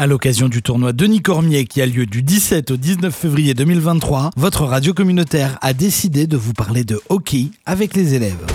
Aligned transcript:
À 0.00 0.06
l'occasion 0.06 0.48
du 0.48 0.62
tournoi 0.62 0.94
Denis 0.94 1.20
Cormier 1.20 1.66
qui 1.66 1.82
a 1.82 1.86
lieu 1.86 2.06
du 2.06 2.22
17 2.22 2.70
au 2.70 2.78
19 2.78 3.14
février 3.14 3.52
2023, 3.52 4.30
votre 4.34 4.64
radio 4.64 4.94
communautaire 4.94 5.58
a 5.60 5.74
décidé 5.74 6.26
de 6.26 6.38
vous 6.38 6.54
parler 6.54 6.84
de 6.84 6.98
hockey 7.10 7.48
avec 7.66 7.94
les 7.94 8.14
élèves. 8.14 8.46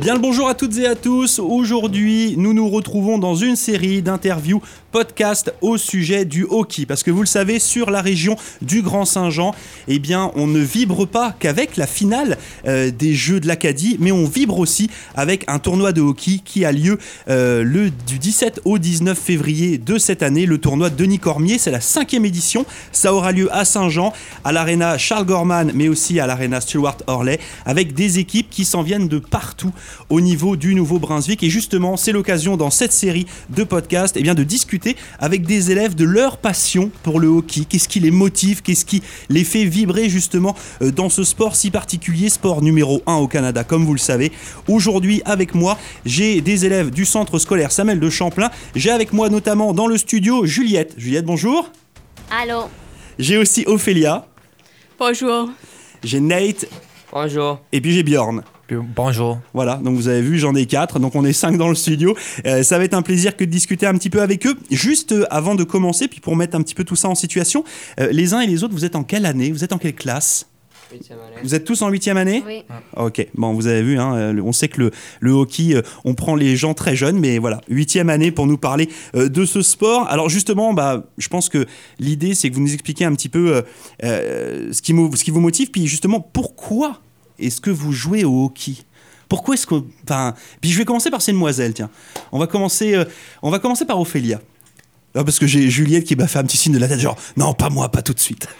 Bien 0.00 0.14
le 0.14 0.20
bonjour 0.20 0.48
à 0.48 0.54
toutes 0.54 0.78
et 0.78 0.86
à 0.86 0.96
tous. 0.96 1.38
Aujourd'hui, 1.38 2.34
nous 2.38 2.54
nous 2.54 2.70
retrouvons 2.70 3.18
dans 3.18 3.34
une 3.34 3.54
série 3.54 4.00
d'interviews 4.00 4.62
podcast 4.90 5.52
au 5.60 5.76
sujet 5.76 6.24
du 6.24 6.44
hockey 6.48 6.86
parce 6.86 7.02
que 7.02 7.10
vous 7.10 7.20
le 7.20 7.26
savez 7.26 7.58
sur 7.58 7.90
la 7.90 8.02
région 8.02 8.36
du 8.62 8.82
Grand 8.82 9.04
Saint-Jean, 9.04 9.54
eh 9.88 9.98
bien, 9.98 10.32
on 10.34 10.46
ne 10.46 10.60
vibre 10.60 11.06
pas 11.06 11.34
qu'avec 11.38 11.76
la 11.76 11.86
finale 11.86 12.38
euh, 12.66 12.90
des 12.90 13.14
Jeux 13.14 13.40
de 13.40 13.46
l'Acadie, 13.46 13.96
mais 14.00 14.12
on 14.12 14.24
vibre 14.24 14.58
aussi 14.58 14.90
avec 15.14 15.44
un 15.48 15.58
tournoi 15.58 15.92
de 15.92 16.00
hockey 16.00 16.40
qui 16.44 16.64
a 16.64 16.72
lieu 16.72 16.98
euh, 17.28 17.62
le 17.62 17.90
du 17.90 18.18
17 18.18 18.62
au 18.64 18.78
19 18.78 19.18
février 19.18 19.78
de 19.78 19.98
cette 19.98 20.22
année, 20.22 20.46
le 20.46 20.58
tournoi 20.58 20.90
Denis 20.90 21.18
Cormier, 21.18 21.58
c'est 21.58 21.70
la 21.70 21.80
cinquième 21.80 22.24
édition. 22.24 22.66
Ça 22.92 23.14
aura 23.14 23.32
lieu 23.32 23.54
à 23.54 23.64
Saint-Jean, 23.64 24.12
à 24.44 24.52
l'aréna 24.52 24.98
Charles 24.98 25.26
Gorman, 25.26 25.70
mais 25.74 25.88
aussi 25.88 26.18
à 26.18 26.26
l'aréna 26.26 26.60
Stuart 26.60 26.98
Orley, 27.06 27.38
avec 27.66 27.94
des 27.94 28.18
équipes 28.18 28.50
qui 28.50 28.64
s'en 28.64 28.82
viennent 28.82 29.08
de 29.08 29.18
partout 29.18 29.72
au 30.08 30.20
niveau 30.20 30.56
du 30.56 30.74
Nouveau-Brunswick. 30.74 31.42
Et 31.42 31.50
justement, 31.50 31.96
c'est 31.96 32.12
l'occasion 32.12 32.56
dans 32.56 32.70
cette 32.70 32.92
série 32.92 33.26
de 33.50 33.64
podcasts 33.64 34.16
eh 34.16 34.22
bien, 34.22 34.34
de 34.34 34.42
discuter 34.44 34.79
avec 35.18 35.46
des 35.46 35.70
élèves 35.70 35.94
de 35.94 36.04
leur 36.04 36.38
passion 36.38 36.90
pour 37.02 37.20
le 37.20 37.28
hockey. 37.28 37.62
Qu'est-ce 37.68 37.88
qui 37.88 38.00
les 38.00 38.10
motive? 38.10 38.62
Qu'est-ce 38.62 38.84
qui 38.84 39.02
les 39.28 39.44
fait 39.44 39.64
vibrer 39.64 40.08
justement 40.08 40.54
euh, 40.82 40.90
dans 40.90 41.08
ce 41.08 41.24
sport 41.24 41.56
si 41.56 41.70
particulier, 41.70 42.28
sport 42.28 42.62
numéro 42.62 43.02
1 43.06 43.14
au 43.16 43.28
Canada, 43.28 43.64
comme 43.64 43.84
vous 43.84 43.94
le 43.94 43.98
savez. 43.98 44.32
Aujourd'hui, 44.68 45.22
avec 45.24 45.54
moi, 45.54 45.78
j'ai 46.04 46.40
des 46.40 46.66
élèves 46.66 46.90
du 46.90 47.04
centre 47.04 47.38
scolaire 47.38 47.72
Samuel 47.72 48.00
de 48.00 48.10
Champlain. 48.10 48.50
J'ai 48.74 48.90
avec 48.90 49.12
moi 49.12 49.28
notamment 49.28 49.72
dans 49.72 49.86
le 49.86 49.96
studio 49.96 50.46
Juliette. 50.46 50.94
Juliette, 50.96 51.24
bonjour. 51.24 51.70
Allô. 52.30 52.64
J'ai 53.18 53.36
aussi 53.36 53.64
Ophélia. 53.66 54.26
Bonjour. 54.98 55.50
J'ai 56.02 56.20
Nate. 56.20 56.66
Bonjour. 57.12 57.60
Et 57.72 57.80
puis 57.80 57.92
j'ai 57.92 58.02
Bjorn. 58.02 58.42
Bonjour. 58.78 59.38
Voilà, 59.54 59.76
donc 59.76 59.96
vous 59.96 60.08
avez 60.08 60.22
vu, 60.22 60.38
j'en 60.38 60.54
ai 60.54 60.66
quatre, 60.66 60.98
donc 60.98 61.14
on 61.14 61.24
est 61.24 61.32
cinq 61.32 61.56
dans 61.56 61.68
le 61.68 61.74
studio. 61.74 62.16
Euh, 62.46 62.62
ça 62.62 62.78
va 62.78 62.84
être 62.84 62.94
un 62.94 63.02
plaisir 63.02 63.36
que 63.36 63.44
de 63.44 63.50
discuter 63.50 63.86
un 63.86 63.94
petit 63.94 64.10
peu 64.10 64.22
avec 64.22 64.46
eux. 64.46 64.56
Juste 64.70 65.12
euh, 65.12 65.26
avant 65.30 65.54
de 65.54 65.64
commencer, 65.64 66.08
puis 66.08 66.20
pour 66.20 66.36
mettre 66.36 66.56
un 66.56 66.62
petit 66.62 66.74
peu 66.74 66.84
tout 66.84 66.96
ça 66.96 67.08
en 67.08 67.14
situation, 67.14 67.64
euh, 67.98 68.08
les 68.12 68.34
uns 68.34 68.40
et 68.40 68.46
les 68.46 68.64
autres, 68.64 68.74
vous 68.74 68.84
êtes 68.84 68.96
en 68.96 69.02
quelle 69.02 69.26
année? 69.26 69.50
Vous 69.50 69.64
êtes 69.64 69.72
en 69.72 69.78
quelle 69.78 69.94
classe? 69.94 70.46
Vous 71.44 71.54
êtes 71.54 71.64
tous 71.64 71.82
en 71.82 71.88
huitième 71.88 72.16
année? 72.16 72.42
Oui. 72.44 72.64
Ok, 72.96 73.24
bon, 73.34 73.52
vous 73.54 73.68
avez 73.68 73.82
vu, 73.82 73.96
hein, 73.96 74.34
on 74.44 74.50
sait 74.50 74.66
que 74.66 74.80
le, 74.80 74.90
le 75.20 75.30
hockey, 75.30 75.80
on 76.04 76.14
prend 76.14 76.34
les 76.34 76.56
gens 76.56 76.74
très 76.74 76.96
jeunes, 76.96 77.20
mais 77.20 77.38
voilà, 77.38 77.60
huitième 77.68 78.10
année 78.10 78.32
pour 78.32 78.48
nous 78.48 78.58
parler 78.58 78.88
de 79.14 79.44
ce 79.44 79.62
sport. 79.62 80.08
Alors 80.08 80.28
justement, 80.28 80.74
bah, 80.74 81.04
je 81.16 81.28
pense 81.28 81.48
que 81.48 81.64
l'idée, 82.00 82.34
c'est 82.34 82.50
que 82.50 82.56
vous 82.56 82.60
nous 82.60 82.74
expliquiez 82.74 83.06
un 83.06 83.14
petit 83.14 83.28
peu 83.28 83.62
ce, 84.02 84.82
qui 84.82 84.92
ce 84.92 85.22
qui 85.22 85.30
vous 85.30 85.40
motive, 85.40 85.70
puis 85.70 85.86
justement, 85.86 86.18
pourquoi 86.18 87.00
est-ce 87.40 87.60
que 87.60 87.70
vous 87.70 87.92
jouez 87.92 88.24
au 88.24 88.44
hockey? 88.44 88.74
Pourquoi 89.28 89.54
est-ce 89.54 89.66
que. 89.66 89.76
Enfin, 90.04 90.34
puis 90.60 90.70
je 90.70 90.78
vais 90.78 90.84
commencer 90.84 91.10
par 91.10 91.22
ces 91.22 91.32
demoiselles, 91.32 91.74
tiens. 91.74 91.90
On 92.32 92.38
va 92.38 92.46
commencer, 92.46 92.94
euh, 92.94 93.04
on 93.42 93.50
va 93.50 93.58
commencer 93.58 93.84
par 93.84 94.00
Ophélia. 94.00 94.40
Ah, 95.14 95.24
parce 95.24 95.40
que 95.40 95.46
j'ai 95.46 95.68
Juliette 95.70 96.04
qui 96.04 96.14
m'a 96.14 96.28
fait 96.28 96.38
un 96.38 96.44
petit 96.44 96.56
signe 96.56 96.72
de 96.72 96.78
la 96.78 96.86
tête, 96.86 97.00
genre 97.00 97.16
non, 97.36 97.52
pas 97.52 97.68
moi, 97.68 97.90
pas 97.90 98.02
tout 98.02 98.14
de 98.14 98.20
suite. 98.20 98.46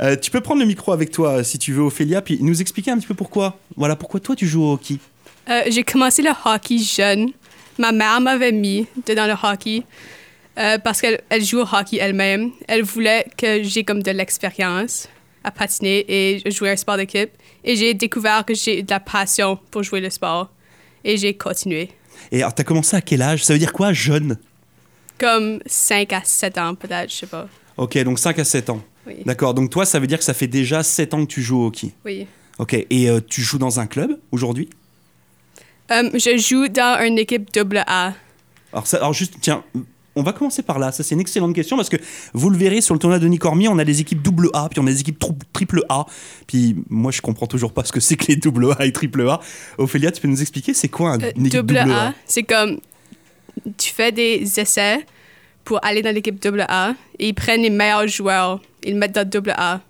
Euh, 0.00 0.14
tu 0.14 0.30
peux 0.30 0.40
prendre 0.40 0.60
le 0.60 0.66
micro 0.66 0.92
avec 0.92 1.10
toi 1.10 1.42
si 1.42 1.58
tu 1.58 1.72
veux, 1.72 1.82
Ophélia, 1.82 2.22
puis 2.22 2.38
nous 2.40 2.60
expliquer 2.60 2.92
un 2.92 2.98
petit 2.98 3.06
peu 3.08 3.14
pourquoi. 3.14 3.58
Voilà, 3.76 3.96
pourquoi 3.96 4.20
toi 4.20 4.36
tu 4.36 4.46
joues 4.46 4.62
au 4.62 4.74
hockey 4.74 4.98
Euh, 5.48 5.62
j'ai 5.68 5.82
commencé 5.82 6.22
le 6.22 6.30
hockey 6.44 6.78
jeune. 6.78 7.30
Ma 7.78 7.90
mère 7.90 8.20
m'avait 8.20 8.52
mis 8.52 8.86
dans 9.06 9.26
le 9.26 9.34
hockey 9.42 9.82
euh, 10.58 10.78
parce 10.78 11.00
qu'elle 11.00 11.20
elle 11.28 11.44
joue 11.44 11.58
au 11.58 11.66
hockey 11.72 11.96
elle-même. 11.96 12.50
Elle 12.68 12.82
voulait 12.82 13.26
que 13.36 13.62
j'ai 13.64 13.82
comme 13.82 14.02
de 14.02 14.12
l'expérience 14.12 15.08
à 15.44 15.50
patiner 15.50 16.04
et 16.08 16.50
jouer 16.50 16.70
un 16.70 16.76
sport 16.76 16.96
d'équipe. 16.96 17.30
Et 17.64 17.76
j'ai 17.76 17.94
découvert 17.94 18.44
que 18.44 18.54
j'ai 18.54 18.82
de 18.82 18.90
la 18.90 19.00
passion 19.00 19.58
pour 19.70 19.82
jouer 19.82 20.00
le 20.00 20.10
sport. 20.10 20.50
Et 21.04 21.16
j'ai 21.16 21.34
continué. 21.34 21.90
Et 22.32 22.42
alors, 22.42 22.54
t'as 22.54 22.64
commencé 22.64 22.96
à 22.96 23.00
quel 23.00 23.22
âge? 23.22 23.44
Ça 23.44 23.52
veut 23.52 23.58
dire 23.58 23.72
quoi, 23.72 23.92
jeune? 23.92 24.38
Comme 25.18 25.60
5 25.66 26.12
à 26.12 26.22
7 26.24 26.58
ans, 26.58 26.74
peut-être, 26.74 27.10
je 27.10 27.16
sais 27.16 27.26
pas. 27.26 27.48
Ok, 27.76 27.96
donc 27.98 28.18
5 28.18 28.38
à 28.38 28.44
7 28.44 28.70
ans. 28.70 28.82
Oui. 29.06 29.14
D'accord, 29.24 29.54
donc 29.54 29.70
toi, 29.70 29.86
ça 29.86 29.98
veut 29.98 30.06
dire 30.06 30.18
que 30.18 30.24
ça 30.24 30.34
fait 30.34 30.46
déjà 30.46 30.82
7 30.82 31.14
ans 31.14 31.24
que 31.24 31.32
tu 31.32 31.42
joues 31.42 31.62
au 31.62 31.66
hockey. 31.66 31.92
Oui. 32.04 32.26
Ok, 32.58 32.74
et 32.74 33.08
euh, 33.08 33.20
tu 33.26 33.40
joues 33.40 33.58
dans 33.58 33.80
un 33.80 33.86
club 33.86 34.18
aujourd'hui? 34.32 34.68
Euh, 35.90 36.10
je 36.14 36.36
joue 36.36 36.68
dans 36.68 37.00
une 37.04 37.18
équipe 37.18 37.52
double 37.52 37.82
A. 37.86 38.12
alors, 38.72 38.86
ça, 38.86 38.98
alors 38.98 39.12
juste, 39.14 39.34
tiens, 39.40 39.64
on 40.18 40.22
va 40.22 40.32
commencer 40.32 40.62
par 40.62 40.78
là. 40.78 40.92
Ça, 40.92 41.02
c'est 41.02 41.14
une 41.14 41.20
excellente 41.20 41.54
question 41.54 41.76
parce 41.76 41.88
que 41.88 41.96
vous 42.34 42.50
le 42.50 42.58
verrez 42.58 42.80
sur 42.80 42.94
le 42.94 42.98
tournoi 43.00 43.18
de 43.18 43.24
Denis 43.24 43.38
Cormier, 43.38 43.68
on 43.68 43.78
a 43.78 43.84
des 43.84 44.00
équipes 44.00 44.20
double 44.20 44.50
A, 44.52 44.68
puis 44.68 44.80
on 44.80 44.86
a 44.86 44.90
des 44.90 45.00
équipes 45.00 45.22
triple 45.52 45.84
A. 45.88 46.06
Puis 46.46 46.76
moi, 46.90 47.12
je 47.12 47.20
comprends 47.20 47.46
toujours 47.46 47.72
pas 47.72 47.84
ce 47.84 47.92
que 47.92 48.00
c'est 48.00 48.16
que 48.16 48.26
les 48.28 48.36
double 48.36 48.72
A 48.78 48.84
et 48.84 48.92
triple 48.92 49.28
A. 49.28 49.40
Ophélia, 49.78 50.10
tu 50.10 50.20
peux 50.20 50.28
nous 50.28 50.40
expliquer 50.40 50.74
c'est 50.74 50.88
quoi 50.88 51.12
un, 51.12 51.20
Euh, 51.20 51.30
équipe 51.30 51.52
double 51.52 51.78
A, 51.78 52.14
c'est 52.26 52.42
comme 52.42 52.78
tu 53.76 53.92
fais 53.92 54.12
des 54.12 54.42
essais 54.58 55.06
pour 55.64 55.84
aller 55.84 56.02
dans 56.02 56.14
l'équipe 56.14 56.40
double 56.42 56.64
A 56.68 56.94
et 57.18 57.28
ils 57.28 57.34
prennent 57.34 57.62
les 57.62 57.70
meilleurs 57.70 58.08
joueurs, 58.08 58.60
ils 58.84 58.94
le 58.94 58.98
mettent 58.98 59.14
dans 59.14 59.28
double 59.28 59.54
A. 59.56 59.80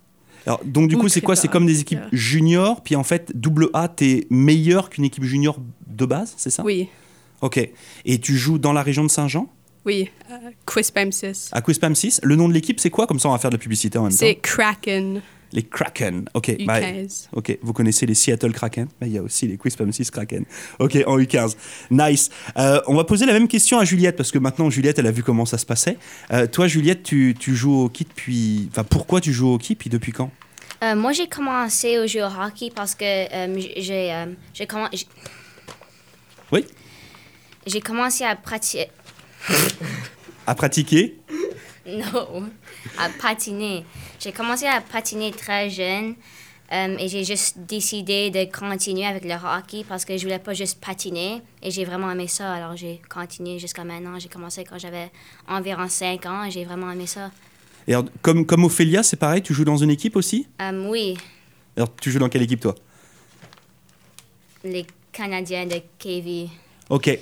Alors, 0.47 0.61
donc 0.65 0.89
du 0.89 0.95
Ou 0.95 1.01
coup, 1.01 1.09
c'est 1.09 1.21
quoi? 1.21 1.37
C'est 1.37 1.49
comme 1.49 1.67
des 1.67 1.81
équipes 1.81 2.05
juniors, 2.13 2.83
puis 2.83 2.97
en 2.97 3.05
fait, 3.05 3.33
double 3.35 3.69
A, 3.75 3.89
t'es 3.89 4.27
meilleur 4.31 4.89
qu'une 4.91 5.05
équipe 5.05 5.25
junior 5.25 5.59
de 5.87 6.07
base, 6.07 6.35
c'est 6.37 6.51
ça? 6.51 6.63
Oui, 6.65 6.89
Ok. 7.41 7.61
Et 8.05 8.19
tu 8.19 8.37
joues 8.37 8.59
dans 8.59 8.73
la 8.73 8.83
région 8.83 9.05
de 9.05 9.11
Saint-Jean? 9.11 9.49
Oui. 9.89 10.11
Euh, 10.31 10.35
Quispam 10.67 11.11
6. 11.11 11.49
à 11.53 11.61
Quispam 11.63 11.95
6. 11.95 12.21
Le 12.23 12.37
nom 12.37 12.49
de 12.49 12.53
l'équipe, 12.55 12.79
c'est 12.79 12.91
quoi? 12.91 13.07
Comme 13.07 13.19
ça, 13.19 13.29
on 13.29 13.33
va 13.33 13.39
faire 13.39 13.51
de 13.51 13.57
la 13.57 13.61
publicité 13.61 13.99
en 13.99 14.03
même 14.03 14.13
temps. 14.13 14.19
C'est 14.19 14.35
Kraken 14.37 15.21
Les 15.53 15.63
Kraken. 15.63 16.29
Ok. 16.35 16.55
bah, 16.67 16.81
U15. 16.81 17.29
Ok, 17.33 17.59
vous 17.63 17.73
connaissez 17.73 18.05
les 18.05 18.15
Seattle 18.15 18.53
Kraken? 18.53 18.87
Bah, 19.01 19.07
Il 19.07 19.13
y 19.15 19.19
a 19.19 19.23
aussi 19.23 19.47
les 19.49 19.57
Quispam 19.57 19.91
6 19.91 20.11
Kraken. 20.11 20.45
Ok, 20.79 20.97
en 21.07 21.19
U15. 21.19 21.57
Nice. 21.91 22.29
Euh, 22.59 22.81
on 22.87 22.95
va 22.95 23.05
poser 23.05 23.25
la 23.25 23.33
même 23.33 23.49
question 23.49 23.79
à 23.79 23.85
Juliette, 23.85 24.17
parce 24.17 24.31
que 24.31 24.39
maintenant, 24.39 24.69
Juliette, 24.69 24.99
elle 24.99 25.07
a 25.07 25.11
vu 25.11 25.23
comment 25.23 25.47
ça 25.47 25.57
se 25.59 25.65
passait. 25.67 25.97
Euh, 26.33 26.47
toi, 26.47 26.67
Juliette, 26.69 27.03
tu, 27.03 27.35
tu 27.39 27.57
joues 27.57 27.73
au 27.73 27.85
hockey 27.87 28.05
depuis... 28.05 28.69
Enfin, 28.71 28.85
pourquoi 28.85 29.21
tu 29.23 29.33
joues 29.33 29.49
au 29.49 29.55
hockey, 29.55 29.75
puis 29.75 29.89
depuis 29.91 30.13
quand? 30.13 30.31
Euh, 30.85 30.95
moi, 30.95 31.13
j'ai 31.13 31.27
commencé 31.29 31.99
au 31.99 32.07
jeu 32.07 32.21
au 32.23 32.27
hockey 32.27 32.71
parce 32.73 32.95
que 32.95 33.05
euh, 33.05 33.61
j'ai 33.79 34.13
euh, 34.13 34.27
j'ai 34.55 34.65
commen- 34.67 34.89
j'ai- 34.93 35.07
Oui 36.53 36.65
j'ai 37.67 37.81
commencé 37.81 38.25
à 38.25 38.35
pratiquer. 38.35 38.87
À 40.47 40.55
pratiquer? 40.55 41.19
Non, 41.87 42.45
à 42.99 43.09
patiner. 43.21 43.85
J'ai 44.21 44.33
commencé 44.33 44.67
à 44.67 44.81
patiner 44.81 45.31
très 45.31 45.71
jeune 45.71 46.15
euh, 46.71 46.97
et 46.99 47.09
j'ai 47.09 47.25
juste 47.25 47.59
décidé 47.59 48.31
de 48.31 48.45
continuer 48.45 49.07
avec 49.07 49.25
le 49.25 49.33
hockey 49.35 49.85
parce 49.89 50.05
que 50.05 50.17
je 50.17 50.23
voulais 50.23 50.39
pas 50.39 50.53
juste 50.53 50.81
patiner 50.81 51.41
et 51.63 51.71
j'ai 51.71 51.85
vraiment 51.85 52.11
aimé 52.11 52.27
ça. 52.27 52.53
Alors 52.53 52.77
j'ai 52.77 53.01
continué 53.09 53.59
jusqu'à 53.59 53.85
maintenant. 53.85 54.19
J'ai 54.19 54.29
commencé 54.29 54.65
quand 54.65 54.79
j'avais 54.79 55.11
environ 55.49 55.89
5 55.89 56.27
ans 56.27 56.45
et 56.45 56.51
j'ai 56.51 56.65
vraiment 56.65 56.91
aimé 56.91 57.07
ça. 57.07 57.31
Et 57.87 57.95
alors, 57.95 58.05
comme, 58.21 58.45
comme 58.45 58.65
Ophélia, 58.65 59.03
c'est 59.03 59.17
pareil, 59.17 59.41
tu 59.41 59.55
joues 59.55 59.65
dans 59.65 59.79
une 59.79 59.89
équipe 59.89 60.15
aussi? 60.15 60.47
Euh, 60.61 60.89
oui, 60.91 61.17
Alors, 61.75 61.89
tu 61.97 62.11
joues 62.11 62.19
dans 62.19 62.29
quelle 62.29 62.43
équipe, 62.43 62.61
toi? 62.61 62.75
Les 64.63 64.85
Canadiens 65.11 65.65
de 65.65 65.81
KV. 65.99 66.51
Ok. 66.91 67.19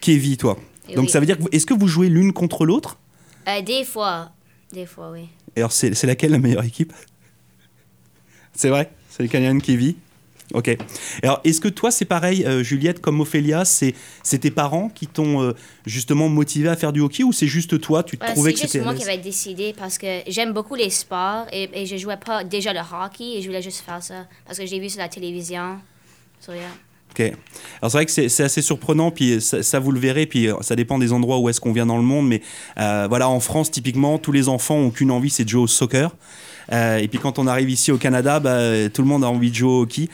Kévi, 0.00 0.36
toi. 0.36 0.58
Et 0.88 0.94
Donc, 0.94 1.06
oui. 1.06 1.10
ça 1.10 1.20
veut 1.20 1.26
dire 1.26 1.38
que... 1.38 1.44
Est-ce 1.52 1.66
que 1.66 1.74
vous 1.74 1.88
jouez 1.88 2.08
l'une 2.08 2.32
contre 2.32 2.64
l'autre? 2.66 2.98
Euh, 3.48 3.60
des 3.62 3.84
fois, 3.84 4.32
des 4.72 4.86
fois, 4.86 5.10
oui. 5.12 5.28
Et 5.56 5.60
alors, 5.60 5.72
c'est 5.72 5.94
c'est 5.94 6.06
laquelle 6.06 6.30
la 6.32 6.38
meilleure 6.38 6.64
équipe? 6.64 6.92
C'est 8.54 8.68
vrai? 8.68 8.90
C'est 9.10 9.22
les 9.22 9.28
Canadiens 9.28 9.54
de 9.54 9.62
Kévi 9.62 9.96
Ok. 10.54 10.68
Et 10.68 10.78
alors, 11.22 11.40
est-ce 11.44 11.60
que 11.62 11.68
toi, 11.68 11.90
c'est 11.90 12.04
pareil, 12.04 12.44
euh, 12.44 12.62
Juliette, 12.62 13.00
comme 13.00 13.20
Ophélia, 13.20 13.64
c'est 13.64 13.94
c'est 14.22 14.38
tes 14.40 14.50
parents 14.50 14.90
qui 14.90 15.06
t'ont 15.06 15.40
euh, 15.40 15.52
justement 15.86 16.28
motivé 16.28 16.68
à 16.68 16.76
faire 16.76 16.92
du 16.92 17.00
hockey 17.00 17.22
ou 17.22 17.32
c'est 17.32 17.46
juste 17.46 17.80
toi, 17.80 18.02
tu 18.02 18.18
te 18.18 18.24
Euh, 18.24 18.28
trouvais 18.32 18.50
c'est 18.50 18.54
que 18.56 18.60
juste 18.60 18.72
c'était... 18.72 18.84
moi 18.84 18.94
qui 18.94 19.02
avais 19.04 19.16
décidé 19.16 19.72
parce 19.76 19.96
que 19.96 20.20
j'aime 20.26 20.52
beaucoup 20.52 20.74
les 20.74 20.90
sports 20.90 21.46
et, 21.52 21.70
et 21.72 21.86
je 21.86 21.96
jouais 21.96 22.18
pas 22.18 22.44
déjà 22.44 22.74
le 22.74 22.80
hockey 22.80 23.38
et 23.38 23.40
je 23.40 23.46
voulais 23.46 23.62
juste 23.62 23.80
faire 23.80 24.02
ça 24.02 24.26
parce 24.44 24.58
que 24.58 24.66
j'ai 24.66 24.78
vu 24.78 24.90
sur 24.90 25.00
la 25.00 25.08
télévision. 25.08 25.78
So, 26.40 26.52
yeah. 26.52 26.68
Alors 27.20 27.90
c'est 27.90 27.98
vrai 27.98 28.06
que 28.06 28.28
c'est 28.28 28.42
assez 28.42 28.62
surprenant, 28.62 29.10
puis 29.10 29.40
ça, 29.40 29.78
vous 29.78 29.92
le 29.92 30.00
verrez, 30.00 30.26
puis 30.26 30.48
euh, 30.48 30.54
ça 30.60 30.76
dépend 30.76 30.98
des 30.98 31.12
endroits 31.12 31.38
où 31.38 31.48
est-ce 31.48 31.60
qu'on 31.60 31.72
vient 31.72 31.86
dans 31.86 31.96
le 31.96 32.02
monde, 32.02 32.28
mais 32.28 32.42
euh, 32.78 33.06
voilà, 33.08 33.28
en 33.28 33.40
France 33.40 33.70
typiquement, 33.70 34.18
tous 34.18 34.32
les 34.32 34.48
enfants 34.48 34.76
ont 34.76 34.90
qu'une 34.90 35.10
envie, 35.10 35.30
c'est 35.30 35.44
de 35.44 35.48
jouer 35.48 35.62
au 35.62 35.66
soccer. 35.66 36.14
Euh, 36.72 36.98
et 36.98 37.08
puis 37.08 37.18
quand 37.18 37.40
on 37.40 37.48
arrive 37.48 37.68
ici 37.70 37.90
au 37.90 37.98
Canada, 37.98 38.38
bah, 38.38 38.88
tout 38.88 39.02
le 39.02 39.08
monde 39.08 39.24
a 39.24 39.28
envie 39.28 39.50
de 39.50 39.56
jouer 39.56 39.70
au 39.70 39.82
hockey. 39.82 40.08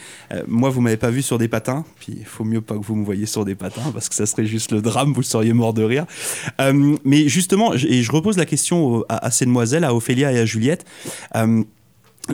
Moi, 0.46 0.70
vous 0.70 0.80
m'avez 0.80 0.96
pas 0.96 1.10
vu 1.10 1.20
sur 1.20 1.38
des 1.38 1.46
patins, 1.46 1.84
puis 2.00 2.14
il 2.18 2.24
faut 2.24 2.44
mieux 2.44 2.62
pas 2.62 2.74
que 2.74 2.84
vous 2.84 2.96
me 2.96 3.04
voyez 3.04 3.26
sur 3.26 3.44
des 3.44 3.54
patins 3.54 3.92
parce 3.92 4.08
que 4.08 4.14
ça 4.14 4.24
serait 4.24 4.46
juste 4.46 4.72
le 4.72 4.80
drame, 4.80 5.12
vous 5.12 5.22
seriez 5.22 5.52
mort 5.52 5.74
de 5.74 5.84
rire. 5.84 6.06
Mais 7.04 7.28
justement, 7.28 7.74
et 7.74 8.02
je 8.02 8.12
repose 8.12 8.38
la 8.38 8.46
question 8.46 9.04
à, 9.08 9.26
à 9.26 9.30
ces 9.30 9.44
demoiselles, 9.44 9.84
à 9.84 9.94
Ophélia 9.94 10.32
et 10.32 10.38
à 10.38 10.46
Juliette. 10.46 10.86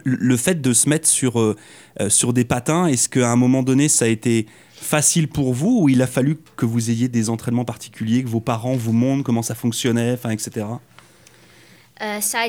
Le- 0.05 0.37
fait 0.37 0.61
de 0.61 0.73
se 0.73 0.89
mettre 0.89 1.09
sur, 1.09 1.41
euh, 1.41 1.57
euh, 2.01 2.11
sur 2.11 2.33
des 2.33 2.45
patins, 2.45 2.87
est-ce 2.87 3.09
qu'à 3.09 3.31
un 3.31 3.37
moment 3.37 3.63
donné, 3.63 3.89
ça 3.89 4.07
a 4.07 4.09
été 4.09 4.47
facile 4.73 5.29
pour 5.29 5.55
vous 5.55 5.81
ou 5.83 5.89
il 5.89 6.03
a 6.03 6.07
fallu 6.07 6.39
que 6.57 6.67
vous 6.67 6.91
ayez 6.91 7.09
des 7.09 7.31
entraînements 7.31 7.65
particuliers, 7.65 8.23
que 8.25 8.29
vos 8.29 8.41
parents 8.41 8.75
vous 8.75 8.93
montrent 8.93 9.23
comment 9.23 9.43
ça 9.43 9.55
fonctionnait, 9.55 10.15
etc. 10.31 10.67
Euh, 12.03 12.21
ça, 12.21 12.47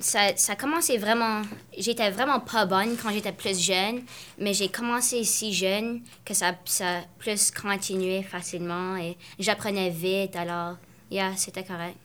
ça, 0.00 0.36
ça 0.36 0.52
a 0.52 0.56
commencé 0.56 0.98
vraiment. 0.98 1.42
J'étais 1.78 2.10
vraiment 2.10 2.40
pas 2.40 2.66
bonne 2.66 2.96
quand 3.00 3.10
j'étais 3.10 3.32
plus 3.32 3.58
jeune, 3.58 4.00
mais 4.38 4.52
j'ai 4.54 4.68
commencé 4.68 5.22
si 5.24 5.52
jeune 5.52 6.00
que 6.24 6.34
ça, 6.34 6.54
ça 6.64 6.98
a 6.98 7.00
plus 7.18 7.50
continué 7.50 8.22
facilement 8.22 8.96
et 8.96 9.16
j'apprenais 9.38 9.90
vite, 9.90 10.34
alors, 10.36 10.76
yeah, 11.10 11.32
c'était 11.36 11.62
correct. 11.64 11.96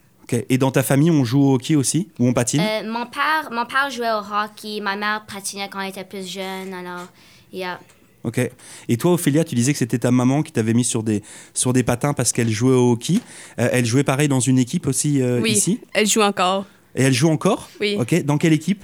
Et 0.50 0.58
dans 0.58 0.72
ta 0.72 0.84
famille, 0.84 1.12
on 1.12 1.24
joue 1.24 1.42
au 1.42 1.56
hockey 1.56 1.76
aussi? 1.76 2.10
Ou 2.20 2.28
on 2.28 2.34
patine? 2.34 2.62
Euh, 2.62 2.92
mon, 2.92 3.06
père, 3.06 3.50
mon 3.52 3.66
père 3.66 3.90
jouait 3.90 4.12
au 4.12 4.20
hockey, 4.20 4.82
ma 4.82 4.96
mère 4.96 5.26
patinait 5.26 5.70
quand 5.72 5.80
elle 5.80 5.90
était 5.90 6.04
plus 6.04 6.28
jeune, 6.28 6.74
alors, 6.74 7.08
yeah. 7.52 7.80
Ok. 8.24 8.42
Et 8.90 8.98
toi, 8.98 9.14
Ophélia, 9.14 9.46
tu 9.46 9.56
disais 9.56 9.72
que 9.72 9.80
c'était 9.80 10.00
ta 10.00 10.12
maman 10.12 10.44
qui 10.44 10.52
t'avait 10.52 10.74
mis 10.74 10.84
sur 10.84 11.02
des, 11.02 11.24
sur 11.54 11.72
des 11.72 11.84
patins 11.84 12.14
parce 12.14 12.34
qu'elle 12.34 12.50
jouait 12.50 12.76
au 12.76 12.92
hockey. 12.92 13.20
Euh, 13.60 13.70
elle 13.72 13.86
jouait 13.86 14.04
pareil 14.04 14.28
dans 14.28 14.42
une 14.42 14.60
équipe 14.60 14.88
aussi 14.88 15.22
euh, 15.22 15.40
Oui, 15.40 15.52
ici? 15.52 15.80
elle 15.94 16.08
joue 16.08 16.22
encore. 16.22 16.66
Et 16.96 17.04
elle 17.04 17.14
joue 17.14 17.30
encore? 17.30 17.70
Oui. 17.80 17.96
Ok. 17.98 18.24
Dans 18.26 18.38
quelle 18.38 18.54
équipe? 18.54 18.84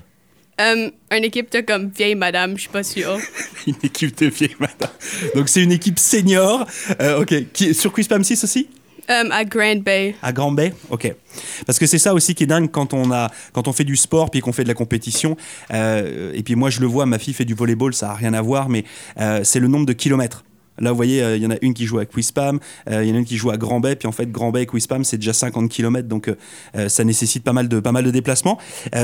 Euh, 0.62 0.92
une 1.12 1.24
équipe 1.24 1.52
de 1.52 1.62
comme 1.62 1.90
vieille 1.90 2.16
madame, 2.16 2.56
je 2.56 2.62
suis 2.62 2.70
pas 2.70 2.84
sûre. 2.84 3.18
Une 3.68 3.76
équipe 3.82 4.16
de 4.20 4.28
vieilles 4.28 4.56
madame. 4.60 4.92
Donc 5.34 5.50
c'est 5.50 5.64
une 5.64 5.72
équipe 5.72 5.98
senior. 5.98 6.68
Euh, 7.02 7.22
ok. 7.22 7.52
Qui, 7.52 7.74
sur 7.74 7.92
Quispam 7.92 8.24
6 8.24 8.44
aussi? 8.44 8.68
Euh, 9.10 9.30
à 9.32 9.46
Grand 9.46 9.82
Bay. 9.82 10.16
À 10.22 10.32
Grand 10.32 10.52
Bay? 10.52 10.74
Ok. 10.90 11.14
Parce 11.66 11.80
que 11.80 11.86
c'est 11.86 11.98
ça 11.98 12.14
aussi 12.14 12.36
qui 12.36 12.44
est 12.44 12.48
dingue 12.48 12.70
quand 12.72 12.94
on, 12.94 13.12
a, 13.12 13.30
quand 13.52 13.68
on 13.68 13.74
fait 13.74 13.84
du 13.84 13.96
sport 13.96 14.32
puis 14.32 14.40
qu'on 14.42 14.54
fait 14.54 14.64
de 14.64 14.68
la 14.68 14.74
compétition. 14.74 15.36
Euh, 15.74 16.32
et 16.34 16.44
puis 16.44 16.56
moi, 16.56 16.70
je 16.70 16.80
le 16.80 16.88
vois, 16.88 17.06
ma 17.06 17.20
fille 17.20 17.34
fait 17.34 17.46
du 17.46 17.54
volleyball, 17.54 17.94
ça 17.94 18.08
n'a 18.08 18.14
rien 18.14 18.34
à 18.34 18.42
voir, 18.42 18.70
mais 18.70 18.86
euh, 19.20 19.42
c'est 19.44 19.60
le 19.60 19.68
nombre 19.68 19.86
de 19.86 19.94
kilomètres. 19.94 20.44
Là, 20.80 20.90
vous 20.90 20.96
voyez, 20.96 21.24
il 21.36 21.44
y 21.44 21.46
en 21.46 21.52
a 21.52 21.58
une 21.62 21.76
qui 21.76 21.86
joue 21.86 22.00
à 22.00 22.06
Quispam, 22.06 22.60
il 22.90 23.04
y 23.04 23.12
en 23.12 23.14
a 23.14 23.20
une 23.20 23.26
qui 23.26 23.38
joue 23.38 23.52
à 23.52 23.58
Grand 23.58 23.80
Bay, 23.80 23.96
puis 23.96 24.08
en 24.08 24.12
fait, 24.12 24.32
Grand 24.32 24.50
Bay 24.50 24.64
et 24.64 24.66
Quispam, 24.66 25.04
c'est 25.04 25.18
déjà 25.18 25.32
50 25.32 25.70
km, 25.70 26.08
donc 26.08 26.34
ça 26.88 27.04
nécessite 27.04 27.44
pas 27.44 27.54
mal 27.54 27.68
de, 27.68 27.80
pas 27.80 27.92
mal 27.92 28.04
de 28.04 28.10
déplacements. 28.10 28.58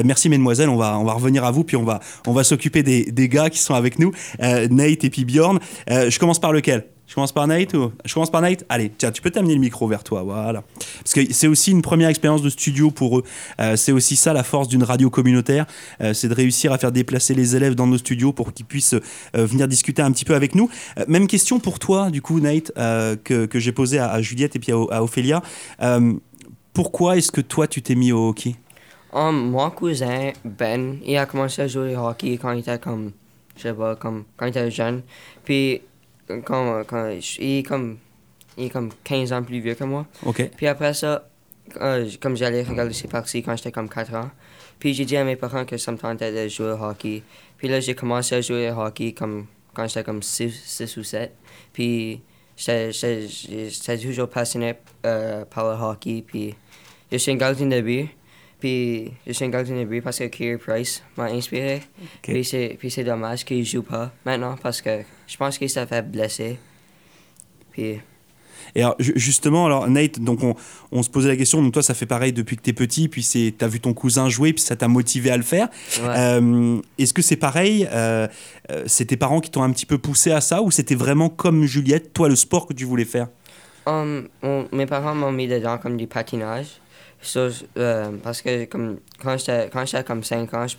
Merci, 0.03 0.29
mesdemoiselles, 0.29 0.69
on 0.69 0.77
va, 0.77 0.97
on 0.97 1.03
va 1.03 1.13
revenir 1.13 1.43
à 1.43 1.51
vous, 1.51 1.63
puis 1.63 1.77
on 1.77 1.83
va, 1.83 1.99
on 2.25 2.33
va 2.33 2.43
s'occuper 2.43 2.81
des, 2.81 3.11
des 3.11 3.29
gars 3.29 3.51
qui 3.51 3.59
sont 3.59 3.75
avec 3.75 3.99
nous, 3.99 4.11
Nate 4.39 5.03
et 5.03 5.11
puis 5.11 5.25
Bjorn. 5.25 5.59
Je 5.87 6.17
commence 6.17 6.39
par 6.39 6.53
lequel? 6.53 6.85
Je 7.09 7.15
commence 7.15 7.31
par 7.31 7.47
Nate 7.47 7.75
Je 8.05 8.13
commence 8.13 8.29
par 8.29 8.41
Nate 8.41 8.63
Allez, 8.69 8.91
tiens, 8.95 9.11
tu 9.11 9.23
peux 9.23 9.31
t'amener 9.31 9.55
le 9.55 9.59
micro 9.59 9.87
vers 9.87 10.03
toi, 10.03 10.21
voilà. 10.21 10.63
Parce 10.99 11.13
que 11.13 11.33
c'est 11.33 11.47
aussi 11.47 11.71
une 11.71 11.81
première 11.81 12.07
expérience 12.07 12.43
de 12.43 12.49
studio 12.49 12.91
pour 12.91 13.17
eux. 13.17 13.23
Euh, 13.59 13.75
c'est 13.75 13.91
aussi 13.91 14.15
ça 14.15 14.31
la 14.31 14.43
force 14.43 14.67
d'une 14.67 14.83
radio 14.83 15.09
communautaire, 15.09 15.65
euh, 16.01 16.13
c'est 16.13 16.27
de 16.27 16.35
réussir 16.35 16.71
à 16.71 16.77
faire 16.77 16.91
déplacer 16.91 17.33
les 17.33 17.55
élèves 17.55 17.73
dans 17.73 17.87
nos 17.87 17.97
studios 17.97 18.31
pour 18.31 18.53
qu'ils 18.53 18.67
puissent 18.67 18.93
euh, 18.93 19.01
venir 19.33 19.67
discuter 19.67 20.03
un 20.03 20.11
petit 20.11 20.23
peu 20.23 20.35
avec 20.35 20.53
nous. 20.53 20.69
Même 21.07 21.25
question 21.25 21.59
pour 21.59 21.79
toi, 21.79 22.11
du 22.11 22.21
coup, 22.21 22.39
Nate, 22.39 22.71
que, 22.75 23.45
que 23.47 23.59
j'ai 23.59 23.71
posée 23.71 23.97
à, 23.97 24.21
Juliette 24.21 24.55
et 24.55 24.59
puis 24.59 24.71
à, 24.71 24.75
à 24.75 25.01
Ophélia. 25.01 25.41
Pourquoi 26.73 27.17
est-ce 27.17 27.31
que 27.31 27.41
toi, 27.41 27.67
tu 27.67 27.81
t'es 27.81 27.95
mis 27.95 28.11
au 28.11 28.29
hockey? 28.29 28.55
Mon 29.13 29.69
cousin 29.71 30.31
Ben, 30.45 30.97
il 31.03 31.17
a 31.17 31.25
commencé 31.25 31.63
à 31.63 31.67
jouer 31.67 31.95
au 31.95 32.07
hockey 32.07 32.37
quand 32.37 32.51
il 32.51 32.59
était 32.59 32.77
comme, 32.77 33.13
je 33.55 33.63
sais 33.63 33.73
pas, 33.73 33.95
comme, 33.95 34.25
quand 34.37 34.45
il 34.45 34.49
était 34.49 34.69
jeune. 34.69 35.01
Puis, 35.43 35.81
quand, 36.45 36.83
quand, 36.85 37.09
il, 37.39 37.59
est 37.59 37.63
comme, 37.63 37.97
il 38.57 38.65
est 38.65 38.69
comme 38.69 38.89
15 39.03 39.33
ans 39.33 39.43
plus 39.43 39.59
vieux 39.59 39.75
que 39.75 39.83
moi. 39.83 40.05
Ok. 40.25 40.49
Puis 40.55 40.67
après 40.67 40.93
ça, 40.93 41.29
euh, 41.81 42.09
comme 42.19 42.35
j'allais 42.35 42.63
regarder 42.63 42.93
ses 42.93 43.07
parties 43.07 43.43
quand 43.43 43.55
j'étais 43.55 43.71
comme 43.71 43.89
4 43.89 44.13
ans, 44.15 44.29
puis 44.79 44.93
j'ai 44.93 45.05
dit 45.05 45.17
à 45.17 45.23
mes 45.23 45.35
parents 45.35 45.65
que 45.65 45.77
ça 45.77 45.91
me 45.91 45.97
tentait 45.97 46.31
de 46.31 46.47
jouer 46.47 46.71
au 46.71 46.83
hockey. 46.83 47.23
Puis 47.57 47.67
là, 47.67 47.79
j'ai 47.79 47.95
commencé 47.95 48.35
à 48.35 48.41
jouer 48.41 48.71
au 48.71 48.79
hockey 48.79 49.13
comme, 49.13 49.45
quand 49.73 49.87
j'étais 49.87 50.03
comme 50.03 50.23
6, 50.23 50.97
ou 50.97 51.03
7. 51.03 51.35
Puis 51.73 52.21
j'étais 52.55 53.97
toujours 53.97 54.29
passionné 54.29 54.75
euh, 55.05 55.43
par 55.45 55.65
le 55.65 55.83
hockey. 55.83 56.23
Puis 56.25 56.55
je 57.11 57.17
suis 57.17 57.31
un 57.31 57.35
gardien 57.35 57.67
de 57.67 57.81
but. 57.81 58.09
Puis 58.59 59.11
je 59.25 59.31
suis 59.31 59.45
un 59.45 59.49
gardien 59.49 59.75
de 59.77 59.85
but 59.85 60.01
parce 60.01 60.19
que 60.19 60.25
Kerry 60.25 60.57
Price 60.57 61.01
m'a 61.15 61.25
inspiré. 61.25 61.81
Puis 62.21 62.43
c'est 62.43 62.75
puis 62.77 62.91
c'est 62.91 63.03
dommage 63.05 63.45
qu'il 63.45 63.63
joue 63.65 63.83
pas 63.83 64.11
maintenant 64.25 64.55
parce 64.61 64.81
que 64.81 65.01
je 65.27 65.37
pense 65.37 65.57
qu'il 65.57 65.69
s'est 65.69 65.85
fait 65.85 66.01
blesser. 66.01 66.59
Puis 67.71 68.01
Et 68.75 68.81
alors, 68.83 68.95
ju- 68.99 69.13
justement, 69.15 69.65
alors 69.65 69.87
Nate, 69.87 70.19
donc 70.19 70.43
on, 70.43 70.55
on 70.91 71.01
se 71.03 71.09
posait 71.09 71.29
la 71.29 71.37
question, 71.37 71.61
donc 71.63 71.71
toi 71.73 71.81
ça 71.81 71.93
fait 71.93 72.05
pareil 72.05 72.33
depuis 72.33 72.57
que 72.57 72.61
t'es 72.61 72.73
petit, 72.73 73.07
puis 73.07 73.23
c'est, 73.23 73.53
t'as 73.57 73.67
vu 73.67 73.79
ton 73.79 73.93
cousin 73.93 74.27
jouer, 74.27 74.51
puis 74.53 74.61
ça 74.61 74.75
t'a 74.75 74.87
motivé 74.89 75.31
à 75.31 75.37
le 75.37 75.43
faire. 75.43 75.69
ouais. 76.01 76.07
Euh, 76.17 76.81
est-ce 76.97 77.13
que 77.13 77.21
c'est 77.21 77.37
pareil 77.37 77.87
euh, 77.93 78.27
euh, 78.71 78.83
C'est 78.87 79.05
tes 79.05 79.17
parents 79.17 79.39
qui 79.39 79.49
t'ont 79.51 79.63
un 79.63 79.71
petit 79.71 79.85
peu 79.85 79.97
poussé 79.97 80.31
à 80.31 80.41
ça, 80.41 80.61
ou 80.61 80.69
c'était 80.69 80.95
vraiment 80.95 81.29
comme 81.29 81.65
Juliette, 81.65 82.11
toi 82.13 82.27
le 82.27 82.35
sport 82.35 82.67
que 82.67 82.73
tu 82.73 82.83
voulais 82.85 83.05
faire? 83.05 83.27
Um, 83.85 84.27
mes 84.73 84.85
parents 84.85 85.15
m'ont 85.15 85.31
mis 85.31 85.47
dedans 85.47 85.77
comme 85.77 85.95
du 85.97 86.05
patinage. 86.07 86.67
So, 87.21 87.49
euh, 87.77 88.11
parce 88.23 88.41
que 88.41 88.65
comme, 88.65 88.99
quand 89.21 89.35
j'étais 89.37 90.03
comme 90.05 90.23
5 90.23 90.53
ans, 90.53 90.65
je 90.67 90.75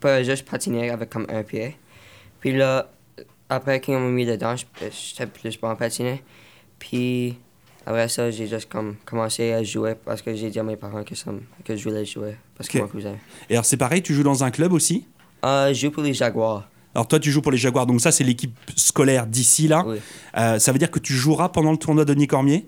pouvais 0.00 0.24
juste 0.24 0.48
patiner 0.48 0.90
avec 0.90 1.10
comme 1.10 1.26
un 1.28 1.42
pied. 1.42 1.76
Puis 2.40 2.56
là, 2.56 2.90
après 3.50 3.80
qu'ils 3.80 3.94
m'ont 3.94 4.08
mis 4.08 4.24
dedans, 4.24 4.56
je- 4.56 4.64
j'étais 4.90 5.26
plus 5.26 5.58
bon 5.60 5.68
à 5.68 5.76
patiner. 5.76 6.22
Puis 6.78 7.36
après 7.84 8.08
ça, 8.08 8.30
j'ai 8.30 8.46
juste 8.46 8.68
comme 8.70 8.96
commencé 9.04 9.52
à 9.52 9.62
jouer 9.62 9.94
parce 9.94 10.22
que 10.22 10.34
j'ai 10.34 10.48
dit 10.50 10.58
à 10.58 10.62
mes 10.62 10.76
parents 10.76 11.04
que, 11.04 11.14
ça 11.14 11.32
me- 11.32 11.42
que 11.64 11.76
je 11.76 11.84
voulais 11.88 12.04
jouer 12.04 12.36
parce 12.56 12.68
que 12.68 12.78
mon 12.78 12.88
cousin. 12.88 13.16
Et 13.50 13.54
alors 13.54 13.64
c'est 13.64 13.76
pareil, 13.76 14.02
tu 14.02 14.14
joues 14.14 14.22
dans 14.22 14.44
un 14.44 14.50
club 14.50 14.72
aussi? 14.72 15.06
Euh, 15.44 15.68
je 15.68 15.80
joue 15.86 15.90
pour 15.90 16.02
les 16.02 16.14
Jaguars. 16.14 16.68
alors 16.94 17.06
toi 17.06 17.20
tu 17.20 17.30
joues 17.30 17.42
pour 17.42 17.52
les 17.52 17.58
Jaguars, 17.58 17.86
donc 17.86 18.00
ça 18.00 18.10
c'est 18.10 18.24
l'équipe 18.24 18.56
scolaire 18.76 19.26
d'ici 19.26 19.68
là. 19.68 19.84
Oui. 19.86 19.98
Euh, 20.36 20.58
ça 20.58 20.72
veut 20.72 20.78
dire 20.78 20.90
que 20.90 20.98
tu 20.98 21.12
joueras 21.12 21.48
pendant 21.50 21.70
le 21.72 21.76
tournoi 21.78 22.04
de 22.04 22.12
Denis 22.14 22.26
Cormier? 22.26 22.66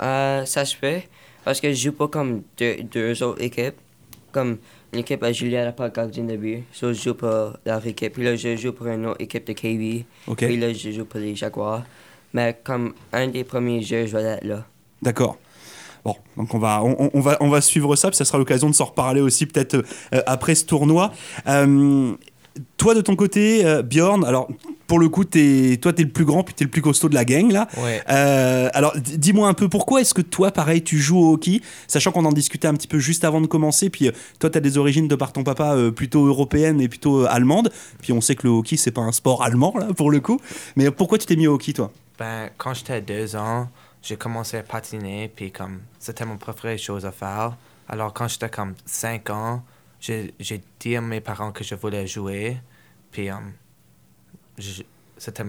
Euh, 0.00 0.44
ça 0.44 0.64
se 0.64 0.76
fait 0.76 1.08
parce 1.44 1.60
que 1.60 1.70
je 1.72 1.76
joue 1.84 1.92
pas 1.92 2.08
comme 2.08 2.42
deux, 2.58 2.76
deux 2.90 3.22
autres 3.22 3.42
équipes. 3.42 3.74
Comme 4.32 4.58
l'équipe 4.92 5.22
à 5.22 5.32
Juliette 5.32 5.66
n'a 5.66 5.72
pas 5.72 5.88
de 5.88 5.94
gardien 5.94 6.24
de 6.24 6.36
but. 6.36 6.64
So, 6.72 6.92
je 6.92 7.02
joue 7.02 7.14
pour 7.14 7.52
leur 7.66 7.86
équipe. 7.86 8.14
Puis 8.14 8.24
là, 8.24 8.34
je 8.36 8.56
joue 8.56 8.72
pour 8.72 8.86
une 8.86 9.06
autre 9.06 9.20
équipe 9.20 9.46
de 9.46 9.52
KV. 9.52 10.04
Ok, 10.26 10.38
Puis 10.38 10.56
là, 10.56 10.72
je 10.72 10.90
joue 10.90 11.04
pour 11.04 11.20
les 11.20 11.34
Jaguars. 11.36 11.82
Mais 12.32 12.58
comme 12.64 12.94
un 13.12 13.28
des 13.28 13.44
premiers 13.44 13.82
jeux, 13.82 14.06
je 14.06 14.16
vais 14.16 14.22
être 14.22 14.44
là. 14.44 14.64
d'accord. 15.02 15.36
Bon, 16.04 16.16
donc 16.36 16.52
on 16.52 16.58
va, 16.58 16.82
on, 16.82 17.10
on 17.14 17.20
va, 17.20 17.36
on 17.40 17.48
va 17.48 17.60
suivre 17.60 17.94
ça, 17.94 18.08
puis 18.08 18.16
ça 18.16 18.24
sera 18.24 18.36
l'occasion 18.36 18.68
de 18.68 18.74
s'en 18.74 18.86
reparler 18.86 19.20
aussi 19.20 19.46
peut-être 19.46 19.84
euh, 20.12 20.20
après 20.26 20.56
ce 20.56 20.64
tournoi. 20.64 21.12
Euh, 21.46 22.12
toi 22.76 22.94
de 22.94 23.00
ton 23.00 23.14
côté, 23.14 23.64
euh, 23.64 23.82
Bjorn, 23.82 24.24
alors 24.24 24.48
pour 24.92 24.98
le 24.98 25.08
coup, 25.08 25.24
es, 25.36 25.78
toi 25.80 25.94
t'es 25.94 26.02
le 26.02 26.10
plus 26.10 26.26
grand, 26.26 26.44
puis 26.44 26.52
t'es 26.52 26.64
le 26.64 26.70
plus 26.70 26.82
costaud 26.82 27.08
de 27.08 27.14
la 27.14 27.24
gang 27.24 27.50
là. 27.50 27.66
Ouais. 27.78 28.02
Euh, 28.10 28.68
alors, 28.74 28.94
dis-moi 28.98 29.48
un 29.48 29.54
peu 29.54 29.70
pourquoi 29.70 30.02
est-ce 30.02 30.12
que 30.12 30.20
toi, 30.20 30.50
pareil, 30.50 30.84
tu 30.84 30.98
joues 30.98 31.18
au 31.18 31.32
hockey, 31.32 31.62
sachant 31.86 32.12
qu'on 32.12 32.26
en 32.26 32.32
discutait 32.32 32.68
un 32.68 32.74
petit 32.74 32.88
peu 32.88 32.98
juste 32.98 33.24
avant 33.24 33.40
de 33.40 33.46
commencer, 33.46 33.88
puis 33.88 34.08
euh, 34.08 34.12
toi, 34.38 34.50
tu 34.50 34.58
as 34.58 34.60
des 34.60 34.76
origines 34.76 35.08
de 35.08 35.14
par 35.14 35.32
ton 35.32 35.44
papa 35.44 35.76
euh, 35.76 35.92
plutôt 35.92 36.26
européennes 36.26 36.78
et 36.78 36.90
plutôt 36.90 37.22
euh, 37.22 37.26
allemandes, 37.30 37.72
puis 38.02 38.12
on 38.12 38.20
sait 38.20 38.34
que 38.34 38.46
le 38.46 38.52
hockey, 38.52 38.76
c'est 38.76 38.90
pas 38.90 39.00
un 39.00 39.12
sport 39.12 39.42
allemand, 39.42 39.72
là, 39.78 39.94
pour 39.96 40.10
le 40.10 40.20
coup. 40.20 40.38
Mais 40.76 40.90
pourquoi 40.90 41.16
tu 41.16 41.24
t'es 41.24 41.36
mis 41.36 41.46
au 41.46 41.54
hockey, 41.54 41.72
toi? 41.72 41.90
Ben, 42.18 42.50
quand 42.58 42.74
j'étais 42.74 43.00
deux 43.00 43.34
ans, 43.34 43.70
j'ai 44.02 44.16
commencé 44.16 44.58
à 44.58 44.62
patiner, 44.62 45.32
puis 45.34 45.52
comme 45.52 45.80
c'était 46.00 46.26
mon 46.26 46.36
préféré 46.36 46.76
chose 46.76 47.06
à 47.06 47.12
faire. 47.12 47.56
Alors, 47.88 48.12
quand 48.12 48.28
j'étais 48.28 48.50
comme 48.50 48.74
cinq 48.84 49.30
ans, 49.30 49.62
j'ai 50.00 50.34
dit 50.80 50.96
à 50.96 51.00
mes 51.00 51.22
parents 51.22 51.50
que 51.50 51.64
je 51.64 51.76
voulais 51.76 52.06
jouer, 52.06 52.58
puis 53.10 53.30
um, 53.30 53.52
c'était 55.18 55.44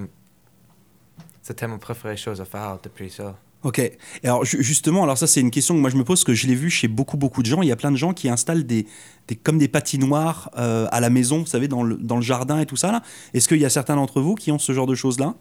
c'était 1.42 1.68
mon 1.68 1.78
préféré 1.78 2.16
chose 2.18 2.40
à 2.42 2.46
faire 2.46 2.78
depuis 2.84 3.10
ça. 3.10 3.38
Ok. 3.64 3.82
Alors 4.24 4.44
ju- 4.44 4.62
justement, 4.62 5.04
alors 5.04 5.18
ça 5.18 5.26
c'est 5.26 5.40
une 5.40 5.52
question 5.52 5.74
que 5.76 5.80
moi 5.80 5.90
je 5.90 5.96
me 5.96 6.04
pose, 6.04 6.24
que 6.24 6.34
je 6.34 6.48
l'ai 6.48 6.56
vu 6.56 6.70
chez 6.70 6.88
beaucoup 6.88 7.18
beaucoup 7.18 7.42
de 7.42 7.48
gens. 7.48 7.62
Il 7.62 7.68
y 7.68 7.72
a 7.72 7.76
plein 7.76 7.92
de 7.92 7.98
gens 7.98 8.14
qui 8.14 8.28
installent 8.30 8.66
des, 8.66 8.86
des 9.28 9.36
comme 9.36 9.58
des 9.58 9.70
patinoires 9.70 10.50
euh, 10.58 10.88
à 10.92 11.00
la 11.00 11.10
maison, 11.10 11.40
vous 11.40 11.46
savez, 11.46 11.68
dans 11.68 11.84
le, 11.84 11.96
dans 11.96 12.18
le 12.18 12.22
jardin 12.22 12.60
et 12.60 12.66
tout 12.66 12.76
ça. 12.76 13.02
Est-ce 13.34 13.48
qu'il 13.48 13.60
y 13.60 13.66
a 13.66 13.70
certains 13.70 13.96
d'entre 13.96 14.22
vous 14.22 14.36
qui 14.36 14.52
ont 14.52 14.60
ce 14.60 14.74
genre 14.74 14.88
de 14.88 14.96
choses 14.96 15.20
là 15.20 15.36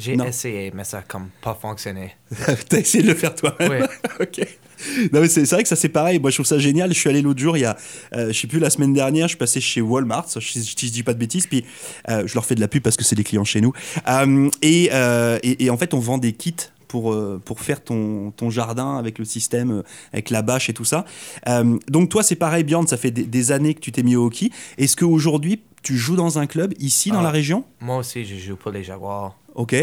J'ai 0.00 0.14
essayé, 0.14 0.72
mais 0.74 0.84
ça 0.84 0.98
a 0.98 1.02
comme 1.02 1.28
pas 1.42 1.56
fonctionné. 1.60 2.16
T'as 2.68 2.78
essayé 2.78 3.04
de 3.04 3.08
le 3.08 3.14
faire 3.14 3.34
toi-même 3.34 3.70
Oui. 3.70 3.86
ok. 4.20 4.46
Non, 5.12 5.20
mais 5.20 5.28
c'est 5.28 5.44
vrai 5.44 5.62
que 5.62 5.68
ça 5.68 5.76
c'est 5.76 5.88
pareil. 5.88 6.18
Moi 6.18 6.30
je 6.30 6.36
trouve 6.36 6.46
ça 6.46 6.58
génial. 6.58 6.92
Je 6.92 6.98
suis 6.98 7.10
allé 7.10 7.20
l'autre 7.22 7.40
jour, 7.40 7.56
il 7.56 7.60
y 7.60 7.64
a, 7.66 7.76
euh, 8.14 8.32
je 8.32 8.40
sais 8.40 8.46
plus, 8.46 8.58
la 8.58 8.70
semaine 8.70 8.94
dernière, 8.94 9.26
je 9.26 9.32
suis 9.32 9.38
passé 9.38 9.60
chez 9.60 9.80
Walmart, 9.80 10.28
si 10.28 10.40
je, 10.40 10.86
je 10.86 10.90
dis 10.90 11.02
pas 11.02 11.12
de 11.12 11.18
bêtises, 11.18 11.46
puis 11.46 11.64
euh, 12.08 12.26
je 12.26 12.34
leur 12.34 12.46
fais 12.46 12.54
de 12.54 12.60
la 12.60 12.68
pub 12.68 12.82
parce 12.82 12.96
que 12.96 13.04
c'est 13.04 13.16
des 13.16 13.24
clients 13.24 13.44
chez 13.44 13.60
nous. 13.60 13.72
Euh, 14.08 14.48
et, 14.62 14.88
euh, 14.92 15.38
et, 15.42 15.64
et 15.64 15.70
en 15.70 15.76
fait, 15.76 15.92
on 15.94 15.98
vend 16.00 16.18
des 16.18 16.32
kits. 16.32 16.54
Pour, 16.90 17.16
pour 17.44 17.60
faire 17.60 17.84
ton, 17.84 18.32
ton 18.32 18.50
jardin 18.50 18.96
avec 18.96 19.20
le 19.20 19.24
système, 19.24 19.84
avec 20.12 20.28
la 20.28 20.42
bâche 20.42 20.70
et 20.70 20.72
tout 20.72 20.84
ça. 20.84 21.04
Euh, 21.46 21.78
donc 21.86 22.08
toi, 22.08 22.24
c'est 22.24 22.34
pareil, 22.34 22.64
Bjorn, 22.64 22.84
ça 22.88 22.96
fait 22.96 23.12
des, 23.12 23.22
des 23.22 23.52
années 23.52 23.74
que 23.74 23.78
tu 23.78 23.92
t'es 23.92 24.02
mis 24.02 24.16
au 24.16 24.26
hockey. 24.26 24.50
Est-ce 24.76 24.96
qu'aujourd'hui, 24.96 25.62
tu 25.82 25.96
joues 25.96 26.16
dans 26.16 26.38
un 26.38 26.46
club 26.46 26.74
ici, 26.78 27.10
dans 27.10 27.20
Ah. 27.20 27.24
la 27.24 27.30
région? 27.30 27.64
Moi 27.80 27.96
aussi, 27.98 28.24
je 28.24 28.36
joue 28.36 28.56
pour 28.56 28.70
les 28.70 28.82
Jaguars 28.84 29.36
Ok, 29.56 29.74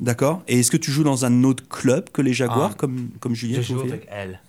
d'accord. 0.00 0.42
Et 0.48 0.58
est-ce 0.58 0.70
que 0.72 0.76
tu 0.76 0.90
joues 0.90 1.04
dans 1.04 1.24
un 1.24 1.44
autre 1.44 1.66
club 1.68 2.10
que 2.10 2.20
les 2.20 2.32
Jaguars, 2.32 2.70
Ah. 2.72 2.76
comme, 2.76 3.10
comme 3.20 3.34
Je 3.34 3.46
Julien 3.46 3.62
joue 3.62 3.80
avec 3.80 4.06
elle. 4.10 4.40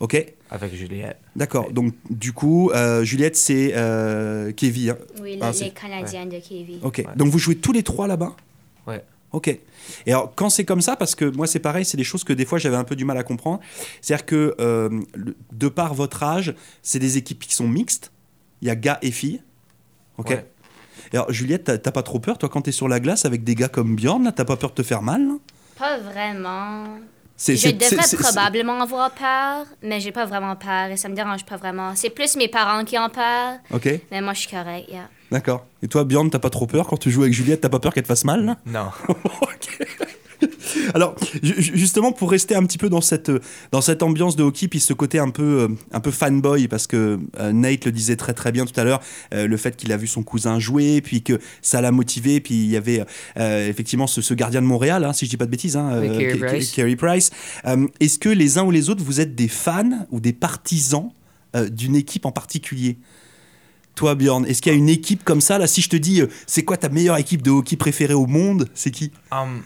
Ok, 0.00 0.32
avec 0.50 0.74
Juliette. 0.74 1.16
d'accord. 1.36 1.70
Donc, 1.70 1.94
du 2.10 2.32
coup, 2.32 2.70
euh, 2.72 3.04
Juliette, 3.04 3.36
c'est 3.36 3.72
euh, 3.76 4.50
Kevin. 4.52 4.90
hein? 4.90 4.96
Oui, 5.22 5.38
Ah, 5.40 5.52
les, 5.52 5.70
Canadiens 5.70 6.26
de 6.26 6.38
Kevin. 6.40 6.80
Ok, 6.82 7.04
Ouais. 7.06 7.14
donc 7.16 7.28
vous 7.28 7.38
jouez 7.38 7.54
tous 7.56 7.72
les 7.72 7.84
trois 7.84 8.08
là-bas? 8.08 8.34
Ouais. 8.88 9.04
Ok. 9.30 9.48
Et 9.48 10.12
alors, 10.12 10.32
quand 10.34 10.50
c'est 10.50 10.64
comme 10.64 10.80
ça, 10.80 10.96
parce 10.96 11.14
que 11.14 11.24
moi, 11.24 11.46
c'est 11.46 11.60
pareil, 11.60 11.84
c'est 11.84 11.96
des 11.96 12.04
choses 12.04 12.24
que 12.24 12.32
des 12.32 12.44
fois 12.44 12.58
j'avais 12.58 12.76
un 12.76 12.84
peu 12.84 12.96
du 12.96 13.04
mal 13.04 13.16
à 13.16 13.22
comprendre. 13.22 13.60
C'est-à-dire 14.00 14.26
que, 14.26 14.54
euh, 14.60 14.90
de 15.52 15.68
par 15.68 15.94
votre 15.94 16.22
âge, 16.24 16.54
c'est 16.82 16.98
des 16.98 17.16
équipes 17.16 17.40
qui 17.44 17.54
sont 17.54 17.68
mixtes. 17.68 18.10
Il 18.60 18.68
y 18.68 18.70
a 18.70 18.76
gars 18.76 18.98
et 19.02 19.10
filles. 19.12 19.40
Ok. 20.18 20.30
Ouais. 20.30 20.46
Et 21.12 21.16
alors, 21.16 21.30
Juliette, 21.32 21.82
t'as 21.82 21.92
pas 21.92 22.02
trop 22.02 22.18
peur, 22.18 22.38
toi, 22.38 22.48
quand 22.48 22.62
t'es 22.62 22.72
sur 22.72 22.88
la 22.88 22.98
glace 23.00 23.24
avec 23.24 23.44
des 23.44 23.54
gars 23.54 23.68
comme 23.68 23.94
Bjorn, 23.96 24.24
là 24.24 24.32
T'as 24.32 24.44
pas 24.44 24.56
peur 24.56 24.70
de 24.70 24.74
te 24.76 24.82
faire 24.82 25.02
mal 25.02 25.26
là? 25.26 25.34
Pas 25.78 25.98
vraiment. 25.98 26.84
C'est- 27.36 27.56
Je 27.56 27.62
c'est- 27.62 27.72
devrais 27.72 28.16
probablement 28.16 28.80
avoir 28.80 29.10
peur, 29.10 29.66
mais 29.82 29.98
j'ai 30.00 30.12
pas 30.12 30.24
vraiment 30.24 30.54
peur 30.54 30.86
et 30.90 30.96
ça 30.96 31.08
me 31.08 31.16
dérange 31.16 31.44
pas 31.44 31.56
vraiment. 31.56 31.92
C'est 31.96 32.10
plus 32.10 32.36
mes 32.36 32.46
parents 32.48 32.84
qui 32.84 32.96
ont 32.96 33.08
peur, 33.10 33.54
Ok, 33.72 33.88
mais 34.12 34.20
moi 34.20 34.34
je 34.34 34.40
suis 34.40 34.50
correct, 34.50 34.86
yeah. 34.88 35.08
d'accord. 35.32 35.66
Et 35.82 35.88
toi, 35.88 36.04
Bjorn, 36.04 36.30
t'as 36.30 36.38
pas 36.38 36.50
trop 36.50 36.66
peur 36.68 36.86
quand 36.86 36.96
tu 36.96 37.10
joues 37.10 37.22
avec 37.22 37.34
Juliette 37.34 37.60
T'as 37.60 37.68
pas 37.68 37.80
peur 37.80 37.92
qu'elle 37.92 38.04
te 38.04 38.08
fasse 38.08 38.24
mal 38.24 38.44
là? 38.44 38.56
Non. 38.66 38.86
Alors, 40.94 41.14
ju- 41.42 41.60
ju- 41.60 41.72
justement, 41.76 42.12
pour 42.12 42.30
rester 42.30 42.54
un 42.54 42.64
petit 42.64 42.78
peu 42.78 42.88
dans 42.88 43.00
cette, 43.00 43.30
dans 43.72 43.80
cette 43.80 44.02
ambiance 44.02 44.36
de 44.36 44.42
hockey, 44.42 44.68
puis 44.68 44.80
ce 44.80 44.92
côté 44.92 45.18
un 45.18 45.30
peu, 45.30 45.42
euh, 45.62 45.68
un 45.92 46.00
peu 46.00 46.10
fanboy, 46.10 46.68
parce 46.68 46.86
que 46.86 47.18
euh, 47.38 47.52
Nate 47.52 47.84
le 47.86 47.92
disait 47.92 48.16
très 48.16 48.34
très 48.34 48.52
bien 48.52 48.64
tout 48.64 48.78
à 48.78 48.84
l'heure, 48.84 49.00
euh, 49.32 49.46
le 49.46 49.56
fait 49.56 49.76
qu'il 49.76 49.92
a 49.92 49.96
vu 49.96 50.06
son 50.06 50.22
cousin 50.22 50.58
jouer, 50.58 51.00
puis 51.00 51.22
que 51.22 51.38
ça 51.62 51.80
l'a 51.80 51.90
motivé, 51.92 52.40
puis 52.40 52.54
il 52.54 52.70
y 52.70 52.76
avait 52.76 53.04
euh, 53.38 53.68
effectivement 53.68 54.06
ce, 54.06 54.20
ce 54.22 54.34
gardien 54.34 54.60
de 54.62 54.66
Montréal, 54.66 55.04
hein, 55.04 55.12
si 55.12 55.24
je 55.26 55.30
dis 55.30 55.36
pas 55.36 55.46
de 55.46 55.50
bêtises, 55.50 55.76
hein, 55.76 56.00
Oui, 56.00 56.08
Carey 56.08 56.36
Price. 56.38 56.72
Carey 56.72 56.96
Price. 56.96 57.30
Euh, 57.66 57.86
Est-ce 58.00 58.18
que 58.18 58.28
les 58.28 58.58
uns 58.58 58.64
ou 58.64 58.70
les 58.70 58.90
autres, 58.90 59.02
vous 59.04 59.20
êtes 59.20 59.34
des 59.34 59.48
fans 59.48 60.06
ou 60.10 60.20
des 60.20 60.32
partisans 60.32 61.10
euh, 61.56 61.68
d'une 61.68 61.96
équipe 61.96 62.26
en 62.26 62.32
particulier? 62.32 62.96
Toi, 63.94 64.16
Bjorn, 64.16 64.44
est-ce 64.46 64.60
qu'il 64.60 64.72
y 64.72 64.74
a 64.74 64.78
une 64.78 64.88
équipe 64.88 65.22
comme 65.22 65.40
ça? 65.40 65.56
Là 65.56 65.68
Si 65.68 65.80
je 65.80 65.88
te 65.88 65.94
dis, 65.96 66.20
c'est 66.48 66.64
quoi 66.64 66.76
ta 66.76 66.88
meilleure 66.88 67.16
équipe 67.16 67.42
de 67.42 67.50
hockey 67.52 67.76
préférée 67.76 68.14
au 68.14 68.26
monde 68.26 68.68
C'est 68.74 68.90
qui? 68.90 69.12
Um, 69.30 69.62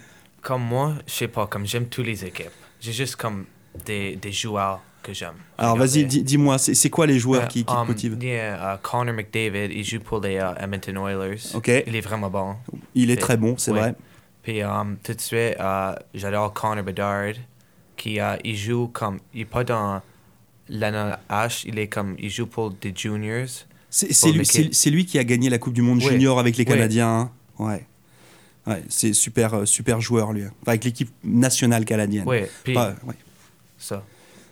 comme 0.49 0.63
moi, 0.63 0.95
je 1.07 1.13
sais 1.13 1.29
pas, 1.29 1.47
comme 1.47 1.67
j'aime 1.67 1.87
toutes 1.87 2.07
les 2.07 2.25
équipes. 2.25 2.57
J'ai 2.81 2.93
juste 2.93 3.17
comme 3.17 3.45
des, 3.85 4.17
des 4.17 4.33
joueurs 4.33 4.81
que 5.03 5.13
j'aime. 5.13 5.35
Alors 5.59 5.77
vas-y, 5.77 5.89
regarder. 5.99 6.05
dis- 6.07 6.23
dis-moi, 6.23 6.57
c'est 6.59 6.89
quoi 6.91 7.07
les 7.07 7.19
joueurs 7.19 7.43
Euh, 7.45 7.47
qui, 7.47 7.65
qui 7.67 7.75
te 7.75 7.79
um, 7.79 7.87
motivent? 7.87 8.17
il 8.19 8.29
y 8.29 8.33
a, 8.37 8.73
euh, 8.73 8.77
Connor 8.83 9.15
McDavid, 9.15 9.71
il 9.79 9.85
joue 9.85 10.01
pour 10.01 10.21
les 10.21 10.37
euh, 10.39 10.55
Edmonton 10.59 10.97
Oilers. 11.07 11.43
Ok. 11.55 11.69
Il 11.87 11.95
est 11.95 12.01
vraiment 12.01 12.31
bon. 12.31 12.57
Il 12.95 13.11
est 13.11 13.17
très 13.19 13.37
bon, 13.37 13.57
c'est 13.59 13.73
ouais. 13.73 13.81
vrai. 13.81 13.95
Puis 14.43 14.63
um, 14.63 14.97
tout 15.05 15.13
de 15.13 15.21
suite, 15.21 15.57
j'adore 16.15 16.55
Connor 16.55 16.83
Bedard, 16.83 17.35
qui 17.97 18.19
il 18.45 18.57
joue 18.57 18.89
comme, 18.89 19.19
il 19.35 19.43
est 19.43 19.45
pas 19.45 19.65
dans 19.65 20.01
l'NH, 20.71 21.65
il 21.67 21.79
est 21.79 21.89
comme, 21.89 22.17
il 22.19 22.31
joue 22.31 22.47
pour 22.47 22.71
des 22.71 22.95
juniors. 22.97 23.47
C'est 23.91 24.91
lui, 24.91 25.05
qui 25.05 25.19
a 25.19 25.25
gagné 25.25 25.51
la 25.51 25.59
Coupe 25.59 25.75
du 25.75 25.83
Monde 25.83 25.99
Ouais. 26.03 26.13
junior 26.13 26.39
avec 26.39 26.57
les. 26.57 26.65
Canadiens. 26.65 27.09
hein? 27.09 27.31
Ouais. 27.59 27.85
Ouais, 28.69 28.83
c'est 28.89 29.13
super, 29.15 29.55
euh, 29.55 29.65
super 29.65 30.01
joueur 30.01 30.33
lui. 30.33 30.43
Enfin, 30.45 30.53
avec 30.67 30.85
l'équipe 30.85 31.11
nationale 31.25 31.85
canadienne. 31.85 32.27
Puis 32.65 32.75
Pas- 32.75 32.95
ouais. 33.07 33.15
ça. 33.79 34.03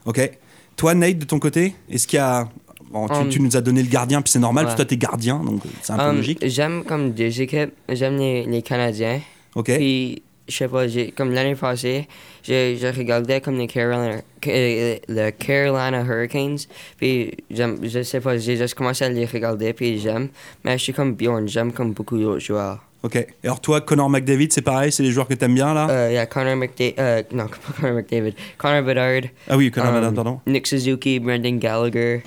Ok. 0.05 0.31
Toi, 0.77 0.95
Nate, 0.95 1.19
de 1.19 1.25
ton 1.25 1.39
côté, 1.39 1.75
est-ce 1.91 2.07
qu'il 2.07 2.17
y 2.19 2.21
a. 2.21 2.49
Bon, 2.91 3.09
tu, 3.09 3.15
Um, 3.15 3.29
tu 3.29 3.41
nous 3.41 3.57
as 3.57 3.61
donné 3.61 3.83
le 3.83 3.89
gardien, 3.89 4.23
puis 4.23 4.31
c'est 4.31 4.39
normal, 4.39 4.65
parce 4.65 4.77
que 4.77 4.83
ouais. 4.83 4.87
toi, 4.87 4.91
t'es 4.91 4.97
gardien, 4.97 5.39
donc 5.41 5.67
euh, 5.67 5.69
c'est 5.83 5.93
un 5.93 5.97
peu 5.97 6.03
Um, 6.05 6.17
logique. 6.17 6.39
J'aime 6.47 6.85
comme 6.85 7.13
deux 7.13 7.41
équipes. 7.41 7.73
J'aime 7.89 8.17
les, 8.17 8.47
les 8.47 8.63
Canadiens. 8.63 9.21
Ok. 9.57 9.75
Puis, 9.75 10.23
je 10.49 10.55
sais 10.57 10.69
pas, 10.69 10.87
j'ai- 10.87 11.11
comme 11.11 11.33
l'année 11.33 11.57
passée, 11.57 12.07
je, 12.45 12.77
je 12.81 12.87
regardais 12.97 13.41
comme 13.41 13.57
les 13.59 13.67
Carolina, 13.67 14.21
le 14.45 15.31
Carolina 15.31 16.05
Hurricanes. 16.05 16.59
Puis, 16.97 17.33
j'aime- 17.51 17.81
je 17.83 18.03
sais 18.05 18.21
pas, 18.21 18.39
j'ai 18.39 18.57
juste 18.57 18.75
commencé 18.75 19.05
à 19.05 19.09
les 19.09 19.27
regarder, 19.27 19.73
puis 19.73 19.99
j'aime. 19.99 20.29
Mais 20.65 20.79
je 20.79 20.85
suis 20.85 20.93
comme 20.93 21.15
Bjorn, 21.15 21.49
j'aime 21.49 21.73
comme 21.73 21.93
beaucoup 21.93 22.17
d'autres 22.19 22.39
joueurs. 22.39 22.85
Ok. 23.03 23.17
Et 23.17 23.27
alors, 23.45 23.61
toi, 23.61 23.81
Connor 23.81 24.11
McDavid, 24.11 24.49
c'est 24.51 24.63
pareil, 24.63 24.91
c'est 24.91 25.03
les 25.03 25.13
joueurs 25.13 25.29
que 25.29 25.35
t'aimes 25.35 25.55
bien, 25.55 25.73
là? 25.75 25.89
Euh, 25.91 26.09
Il 26.11 26.15
y 26.15 26.19
a 26.19 26.27
Connor 26.27 26.57
McDavid, 26.57 26.95
euh, 26.99 27.23
non, 27.33 27.47
pas 27.49 27.73
Connor 27.81 27.95
McDavid, 27.95 28.35
Connor 28.59 28.83
Bedard, 28.83 29.31
Ah 29.49 29.57
oui, 29.57 29.71
Connor 29.71 29.89
um, 29.91 29.95
McDavid, 29.95 30.15
pardon. 30.17 30.41
Nick 30.47 30.67
Suzuki, 30.67 31.21
Brendan 31.21 31.59
Gallagher 31.59 32.23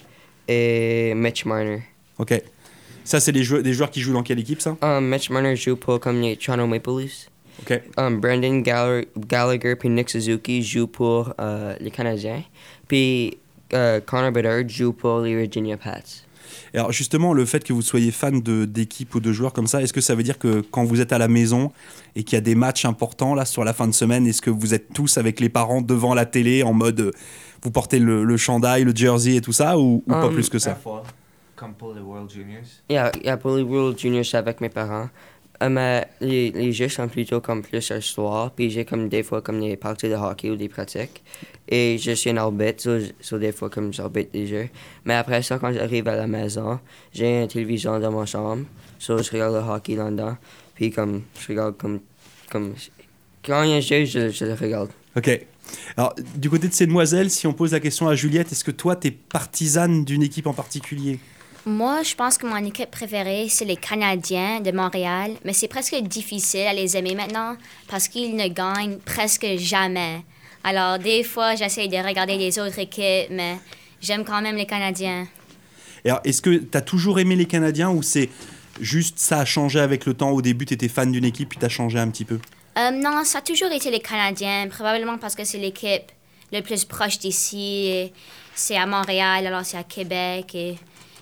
et 0.48 1.14
Mitch 1.16 1.46
Marner. 1.46 1.82
Ok. 2.18 2.42
Ça, 3.04 3.20
c'est 3.20 3.32
des 3.32 3.44
joueurs, 3.44 3.64
des 3.64 3.74
joueurs 3.74 3.90
qui 3.90 4.02
jouent 4.02 4.14
dans 4.14 4.24
quelle 4.24 4.40
équipe, 4.40 4.62
ça? 4.62 4.78
Um, 4.82 5.08
Mitch 5.10 5.30
Marner 5.30 5.56
joue 5.56 5.76
pour 5.76 6.00
comme 6.00 6.22
les 6.22 6.38
Toronto 6.38 6.68
Maple 6.68 6.92
Leafs. 7.02 7.30
Ok. 7.62 7.82
Um, 7.98 8.20
Brendan 8.22 8.62
Gall- 8.64 9.06
Gallagher 9.18 9.76
puis 9.76 9.90
Nick 9.90 10.10
Suzuki 10.10 10.62
jouent 10.64 10.88
pour 10.88 11.34
euh, 11.42 11.76
les 11.82 11.92
Canadiens. 11.92 12.44
Puis 12.88 13.38
euh, 13.74 14.00
Connor 14.00 14.32
Bedard 14.32 14.68
joue 14.70 14.94
pour 14.94 15.20
les 15.22 15.36
Virginia 15.36 15.76
Pats. 15.76 16.00
Alors 16.74 16.92
justement, 16.92 17.34
le 17.34 17.46
fait 17.46 17.64
que 17.64 17.74
vous 17.74 17.82
soyez 17.82 18.12
fan 18.12 18.42
de 18.42 18.66
d'équipes 18.66 19.16
ou 19.16 19.20
de 19.20 19.32
joueurs 19.32 19.54
comme 19.54 19.68
ça, 19.68 19.82
est-ce 19.82 19.94
que 19.94 20.02
ça 20.02 20.16
veut 20.16 20.24
dire 20.24 20.38
que 20.38 20.62
quand 20.62 20.84
vous 20.84 21.02
êtes 21.02 21.12
à 21.14 21.18
la 21.18 21.28
maison 21.28 21.72
et 22.16 22.24
qu'il 22.24 22.36
y 22.36 22.38
a 22.38 22.42
des 22.42 22.56
matchs 22.56 22.86
importants 22.86 23.36
là 23.36 23.46
sur 23.46 23.64
la 23.64 23.74
fin 23.74 23.88
de 23.88 23.94
semaine, 23.94 24.28
est-ce 24.28 24.42
que 24.42 24.50
vous 24.50 24.74
êtes 24.74 24.94
tous 24.94 25.18
avec 25.18 25.40
les 25.40 25.50
parents 25.50 25.82
devant 25.82 26.14
la 26.14 26.26
télé 26.26 26.64
en 26.64 26.74
mode 26.74 27.00
euh, 27.00 27.12
vous 27.62 27.72
portez 27.72 28.00
le, 28.00 28.24
le 28.24 28.38
chandail, 28.38 28.84
le 28.84 28.96
jersey 28.96 29.36
et 29.36 29.42
tout 29.42 29.52
ça 29.54 29.78
ou, 29.78 30.04
ou 30.08 30.12
pas 30.12 30.28
Um, 30.28 30.34
plus 30.34 30.50
que 30.50 30.60
ça? 30.60 30.78
Comme 31.56 31.74
pour 31.74 31.94
les 31.94 32.00
World 32.00 32.30
Juniors. 32.30 32.64
Il 32.88 32.94
y 32.94 32.98
a, 32.98 33.12
il 33.20 33.26
y 33.26 33.30
a 33.30 33.36
pour 33.36 33.56
les 33.58 33.64
World 33.64 34.00
Juniors 34.00 34.24
avec 34.34 34.62
mes 34.62 34.70
parents. 34.70 35.10
Les, 35.62 36.06
les 36.52 36.72
jeux 36.72 36.88
sont 36.88 37.10
plutôt 37.10 37.42
comme 37.42 37.62
plus 37.62 37.92
un 37.92 38.00
soir. 38.00 38.52
Puis 38.52 38.70
j'ai 38.70 38.86
comme 38.86 39.10
des 39.10 39.24
fois 39.24 39.42
comme 39.42 39.60
des 39.60 39.76
parties 39.76 40.08
de 40.08 40.16
hockey 40.16 40.50
ou 40.50 40.56
des 40.56 40.70
pratiques. 40.70 41.22
Et 41.68 41.98
je 41.98 42.12
suis 42.12 42.30
un 42.30 42.38
arbitre, 42.38 42.82
so, 42.82 42.98
so 43.20 43.38
des 43.38 43.52
fois 43.52 43.70
comme 43.70 43.94
j'arbitre 43.94 44.30
les 44.34 44.48
jeux. 44.48 44.70
Mais 45.06 45.16
après 45.16 45.42
ça, 45.44 45.60
quand 45.60 45.74
j'arrive 45.74 46.08
à 46.08 46.16
la 46.16 46.28
maison, 46.28 46.80
j'ai 47.14 47.42
une 47.42 47.48
télévision 47.48 48.00
dans 48.00 48.12
ma 48.12 48.26
chambre. 48.26 48.64
So 49.00 49.22
je 49.22 49.32
regarde 49.32 49.54
le 49.54 49.60
hockey 49.60 49.96
là-dedans. 49.96 50.38
Puis 50.76 50.92
comme 50.92 51.24
je 51.40 51.48
regarde 51.50 51.78
comme... 51.78 52.00
comme 52.50 52.74
quand 53.44 53.64
il 53.64 53.70
y 53.70 53.74
a 53.74 53.76
un 53.78 53.82
jeu, 53.82 54.06
je, 54.06 54.30
je 54.30 54.46
le 54.46 54.54
regarde. 54.54 54.90
Ok. 55.16 55.46
Alors 55.98 56.16
du 56.36 56.50
côté 56.50 56.68
de 56.68 56.74
ces 56.74 56.88
demoiselles, 56.88 57.30
si 57.30 57.48
on 57.48 57.54
pose 57.54 57.74
la 57.74 57.80
question 57.80 58.08
à 58.08 58.16
Juliette, 58.16 58.52
est-ce 58.52 58.64
que 58.64 58.72
toi 58.72 58.96
t'es 58.96 59.12
partisane 59.12 60.06
d'une 60.06 60.24
équipe 60.24 60.48
en 60.48 60.54
particulier? 60.54 61.20
Moi, 61.70 62.02
je 62.02 62.16
pense 62.16 62.40
que 62.40 62.48
mon 62.48 62.66
équipe 62.66 62.90
préférée, 62.90 63.46
c'est 63.48 63.64
les 63.64 63.76
Canadiens 63.76 64.60
de 64.60 64.72
Montréal, 64.72 65.34
mais 65.46 65.54
c'est 65.54 65.68
presque 65.68 65.96
difficile 66.02 66.66
à 66.66 66.74
les 66.74 66.98
aimer 66.98 67.14
maintenant 67.14 67.58
parce 67.88 68.08
qu'ils 68.08 68.36
ne 68.36 68.48
gagnent 68.48 68.98
presque 68.98 69.46
jamais. 69.58 70.24
Alors, 70.64 70.98
des 70.98 71.24
fois, 71.24 71.54
j'essaie 71.54 71.88
de 71.88 71.98
regarder 71.98 72.38
les 72.38 72.58
autres 72.58 72.80
équipes, 72.80 73.30
mais 73.30 73.58
j'aime 74.02 74.26
quand 74.26 74.42
même 74.42 74.56
les 74.56 74.66
Canadiens. 74.66 75.28
Et 76.04 76.10
alors, 76.10 76.22
est-ce 76.24 76.42
que 76.42 76.58
t'as 76.58 76.82
toujours 76.82 77.20
aimé 77.20 77.36
les 77.36 77.46
Canadiens 77.46 77.92
ou 77.92 78.02
c'est 78.02 78.32
juste 78.82 79.20
ça 79.20 79.42
a 79.42 79.46
changé 79.46 79.80
avec 79.80 80.08
le 80.08 80.16
temps? 80.16 80.32
Au 80.32 80.42
début, 80.42 80.66
t'étais 80.66 80.88
fan 80.88 81.12
d'une 81.12 81.26
équipe 81.26 81.50
puis 81.50 81.60
t'as 81.60 81.70
changé 81.70 82.00
un 82.00 82.10
petit 82.10 82.26
peu? 82.26 82.40
Euh, 82.80 82.90
non, 82.90 83.24
ça 83.24 83.38
a 83.38 83.42
toujours 83.42 83.72
été 83.72 83.92
les 83.92 84.00
Canadiens, 84.00 84.68
probablement 84.72 85.20
parce 85.20 85.36
que 85.36 85.44
c'est 85.44 85.60
l'équipe 85.60 86.12
le 86.52 86.62
plus 86.62 86.84
proche 86.84 87.20
d'ici. 87.20 88.12
C'est 88.56 88.76
à 88.76 88.88
Montréal, 88.88 89.46
alors 89.46 89.64
c'est 89.64 89.78
à 89.78 89.84
Québec, 89.84 90.56
et 90.56 90.76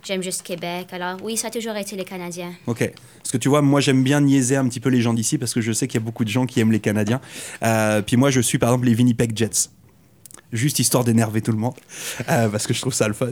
j'aime 0.07 0.23
juste 0.23 0.43
Québec. 0.43 0.87
Alors 0.91 1.17
oui, 1.21 1.37
ça 1.37 1.47
a 1.47 1.51
toujours 1.51 1.75
été 1.75 1.95
les 1.95 2.05
Canadiens. 2.05 2.53
Ok. 2.65 2.91
Parce 3.17 3.31
que 3.31 3.37
tu 3.37 3.49
vois, 3.49 3.61
moi 3.61 3.81
j'aime 3.81 4.03
bien 4.03 4.21
niaiser 4.21 4.55
un 4.55 4.67
petit 4.67 4.79
peu 4.79 4.89
les 4.89 5.01
gens 5.01 5.13
d'ici 5.13 5.37
parce 5.37 5.53
que 5.53 5.61
je 5.61 5.71
sais 5.71 5.87
qu'il 5.87 5.99
y 5.99 6.03
a 6.03 6.05
beaucoup 6.05 6.23
de 6.23 6.29
gens 6.29 6.45
qui 6.45 6.59
aiment 6.59 6.71
les 6.71 6.79
Canadiens. 6.79 7.21
Euh, 7.63 8.01
puis 8.01 8.15
moi 8.15 8.31
je 8.31 8.39
suis 8.39 8.57
par 8.57 8.69
exemple 8.69 8.87
les 8.87 8.95
Winnipeg 8.95 9.37
Jets. 9.37 9.69
Juste 10.53 10.79
histoire 10.79 11.03
d'énerver 11.03 11.41
tout 11.41 11.51
le 11.51 11.57
monde. 11.57 11.73
Euh, 12.29 12.47
parce 12.47 12.67
que 12.67 12.73
je 12.73 12.79
trouve 12.79 12.93
ça 12.93 13.07
le 13.09 13.13
fun. 13.13 13.31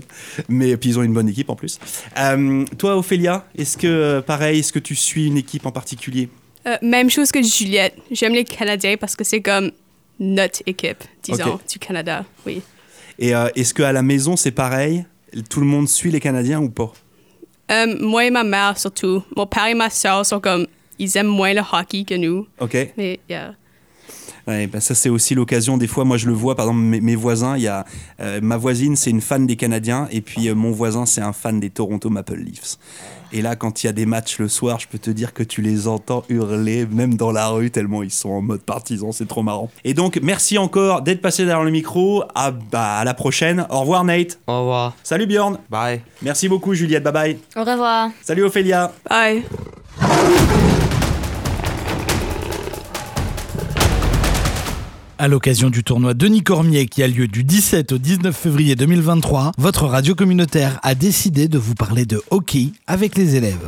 Mais 0.50 0.76
puis 0.76 0.90
ils 0.90 1.00
ont 1.00 1.04
une 1.04 1.14
bonne 1.14 1.30
équipe 1.30 1.50
en 1.50 1.56
plus. 1.56 1.80
Euh, 2.18 2.66
toi 2.78 2.98
Ophélia, 2.98 3.48
est-ce 3.58 3.78
que 3.78 4.20
pareil, 4.20 4.60
est-ce 4.60 4.74
que 4.74 4.80
tu 4.80 4.96
suis 4.96 5.28
une 5.28 5.38
équipe 5.38 5.66
en 5.66 5.72
particulier? 5.72 6.30
Euh, 6.68 6.76
même 6.82 7.10
chose 7.10 7.32
que 7.32 7.42
Juliette. 7.42 7.96
J'aime 8.12 8.34
les 8.34 8.44
Canadiens 8.44 8.98
parce 8.98 9.16
que 9.16 9.24
c'est 9.24 9.42
comme 9.42 9.72
notre 10.20 10.62
équipe, 10.66 11.04
disons, 11.24 11.60
du 11.70 11.80
Canada. 11.80 12.26
Oui. 12.46 12.62
Et 13.18 13.34
euh, 13.34 13.48
est-ce 13.56 13.74
qu'à 13.74 13.94
la 13.94 14.02
maison 14.02 14.36
c'est 14.36 14.52
pareil? 14.52 15.06
Tout 15.50 15.60
le 15.60 15.66
monde 15.66 15.90
suit 15.90 16.12
les 16.12 16.20
Canadiens 16.20 16.62
ou 16.62 16.70
pas? 16.70 16.92
Euh, 17.72 17.96
moi 18.00 18.26
et 18.26 18.32
ma 18.32 18.44
mère 18.44 18.78
surtout. 18.78 19.24
Mon 19.36 19.46
père 19.46 19.68
et 19.68 19.74
ma 19.74 19.90
soeur 19.90 20.26
sont 20.26 20.40
comme. 20.40 20.68
Ils 20.98 21.18
aiment 21.18 21.28
moins 21.28 21.54
le 21.54 21.62
hockey 21.74 22.06
que 22.06 22.16
nous. 22.16 22.48
Ok. 22.60 22.78
Mais, 22.96 23.20
yeah. 23.30 23.54
Ouais, 24.48 24.68
ben 24.68 24.80
ça 24.80 24.94
c'est 24.94 25.10
aussi 25.10 25.34
l'occasion. 25.36 25.78
Des 25.78 25.88
fois, 25.88 26.06
moi 26.06 26.18
je 26.18 26.28
le 26.28 26.34
vois. 26.34 26.56
Par 26.56 26.66
exemple, 26.66 26.82
mes, 26.82 27.02
mes 27.02 27.16
voisins, 27.16 27.58
il 27.58 27.64
y 27.64 27.68
a 27.68 27.86
euh, 28.20 28.40
ma 28.42 28.58
voisine, 28.58 28.96
c'est 28.96 29.10
une 29.10 29.22
fan 29.22 29.48
des 29.48 29.56
Canadiens, 29.56 30.08
et 30.12 30.22
puis 30.22 30.50
euh, 30.50 30.56
mon 30.56 30.72
voisin, 30.72 31.06
c'est 31.06 31.22
un 31.22 31.34
fan 31.34 31.60
des 31.60 31.70
Toronto 31.70 32.10
Maple 32.10 32.36
Leafs. 32.36 32.78
Et 33.34 33.42
là, 33.42 33.56
quand 33.56 33.84
il 33.84 33.88
y 33.88 33.90
a 33.90 33.92
des 33.94 34.06
matchs 34.06 34.38
le 34.40 34.48
soir, 34.48 34.80
je 34.80 34.88
peux 34.88 35.00
te 35.00 35.10
dire 35.10 35.34
que 35.34 35.44
tu 35.44 35.62
les 35.62 35.88
entends 35.88 36.24
hurler, 36.30 36.86
même 36.86 37.16
dans 37.16 37.32
la 37.32 37.48
rue, 37.48 37.72
tellement 37.72 38.04
ils 38.04 38.12
sont 38.12 38.30
en 38.30 38.42
mode 38.42 38.62
partisan. 38.62 39.12
C'est 39.12 39.28
trop 39.28 39.42
marrant. 39.44 39.70
Et 39.84 39.94
donc, 39.94 40.20
merci 40.22 40.58
encore 40.58 41.02
d'être 41.02 41.22
passé 41.22 41.44
derrière 41.44 41.64
le 41.66 41.72
micro. 41.72 42.24
À, 42.36 42.52
bah, 42.52 42.98
à 42.98 43.04
la 43.04 43.14
prochaine. 43.14 43.66
Au 43.70 43.82
revoir, 43.82 44.04
Nate. 44.04 44.40
Au 44.48 44.60
revoir. 44.60 44.96
Salut 45.04 45.26
Bjorn. 45.26 45.58
Bye. 45.70 46.02
Merci 46.22 46.48
beaucoup, 46.48 46.74
Juliette. 46.76 47.04
Bye 47.04 47.14
bye. 47.14 47.38
Au 47.58 47.64
revoir. 47.64 48.10
Salut 48.22 48.44
Ophélia. 48.44 48.94
Bye. 49.10 49.44
À 55.18 55.30
l'occasion 55.30 55.70
du 55.70 55.82
tournoi 55.82 56.14
Denis 56.14 56.44
Cormier 56.44 56.88
qui 56.88 57.02
a 57.02 57.08
lieu 57.08 57.30
du 57.30 57.46
17 57.46 57.94
au 57.94 57.98
19 57.98 58.36
février 58.36 58.76
2023, 58.76 59.54
votre 59.58 59.86
radio 59.86 60.14
communautaire 60.14 60.78
a 60.84 60.94
décidé 60.94 61.48
de 61.48 61.58
vous 61.58 61.74
parler 61.74 62.06
de 62.06 62.22
hockey 62.32 62.72
avec 62.86 63.16
les 63.16 63.38
élèves. 63.38 63.66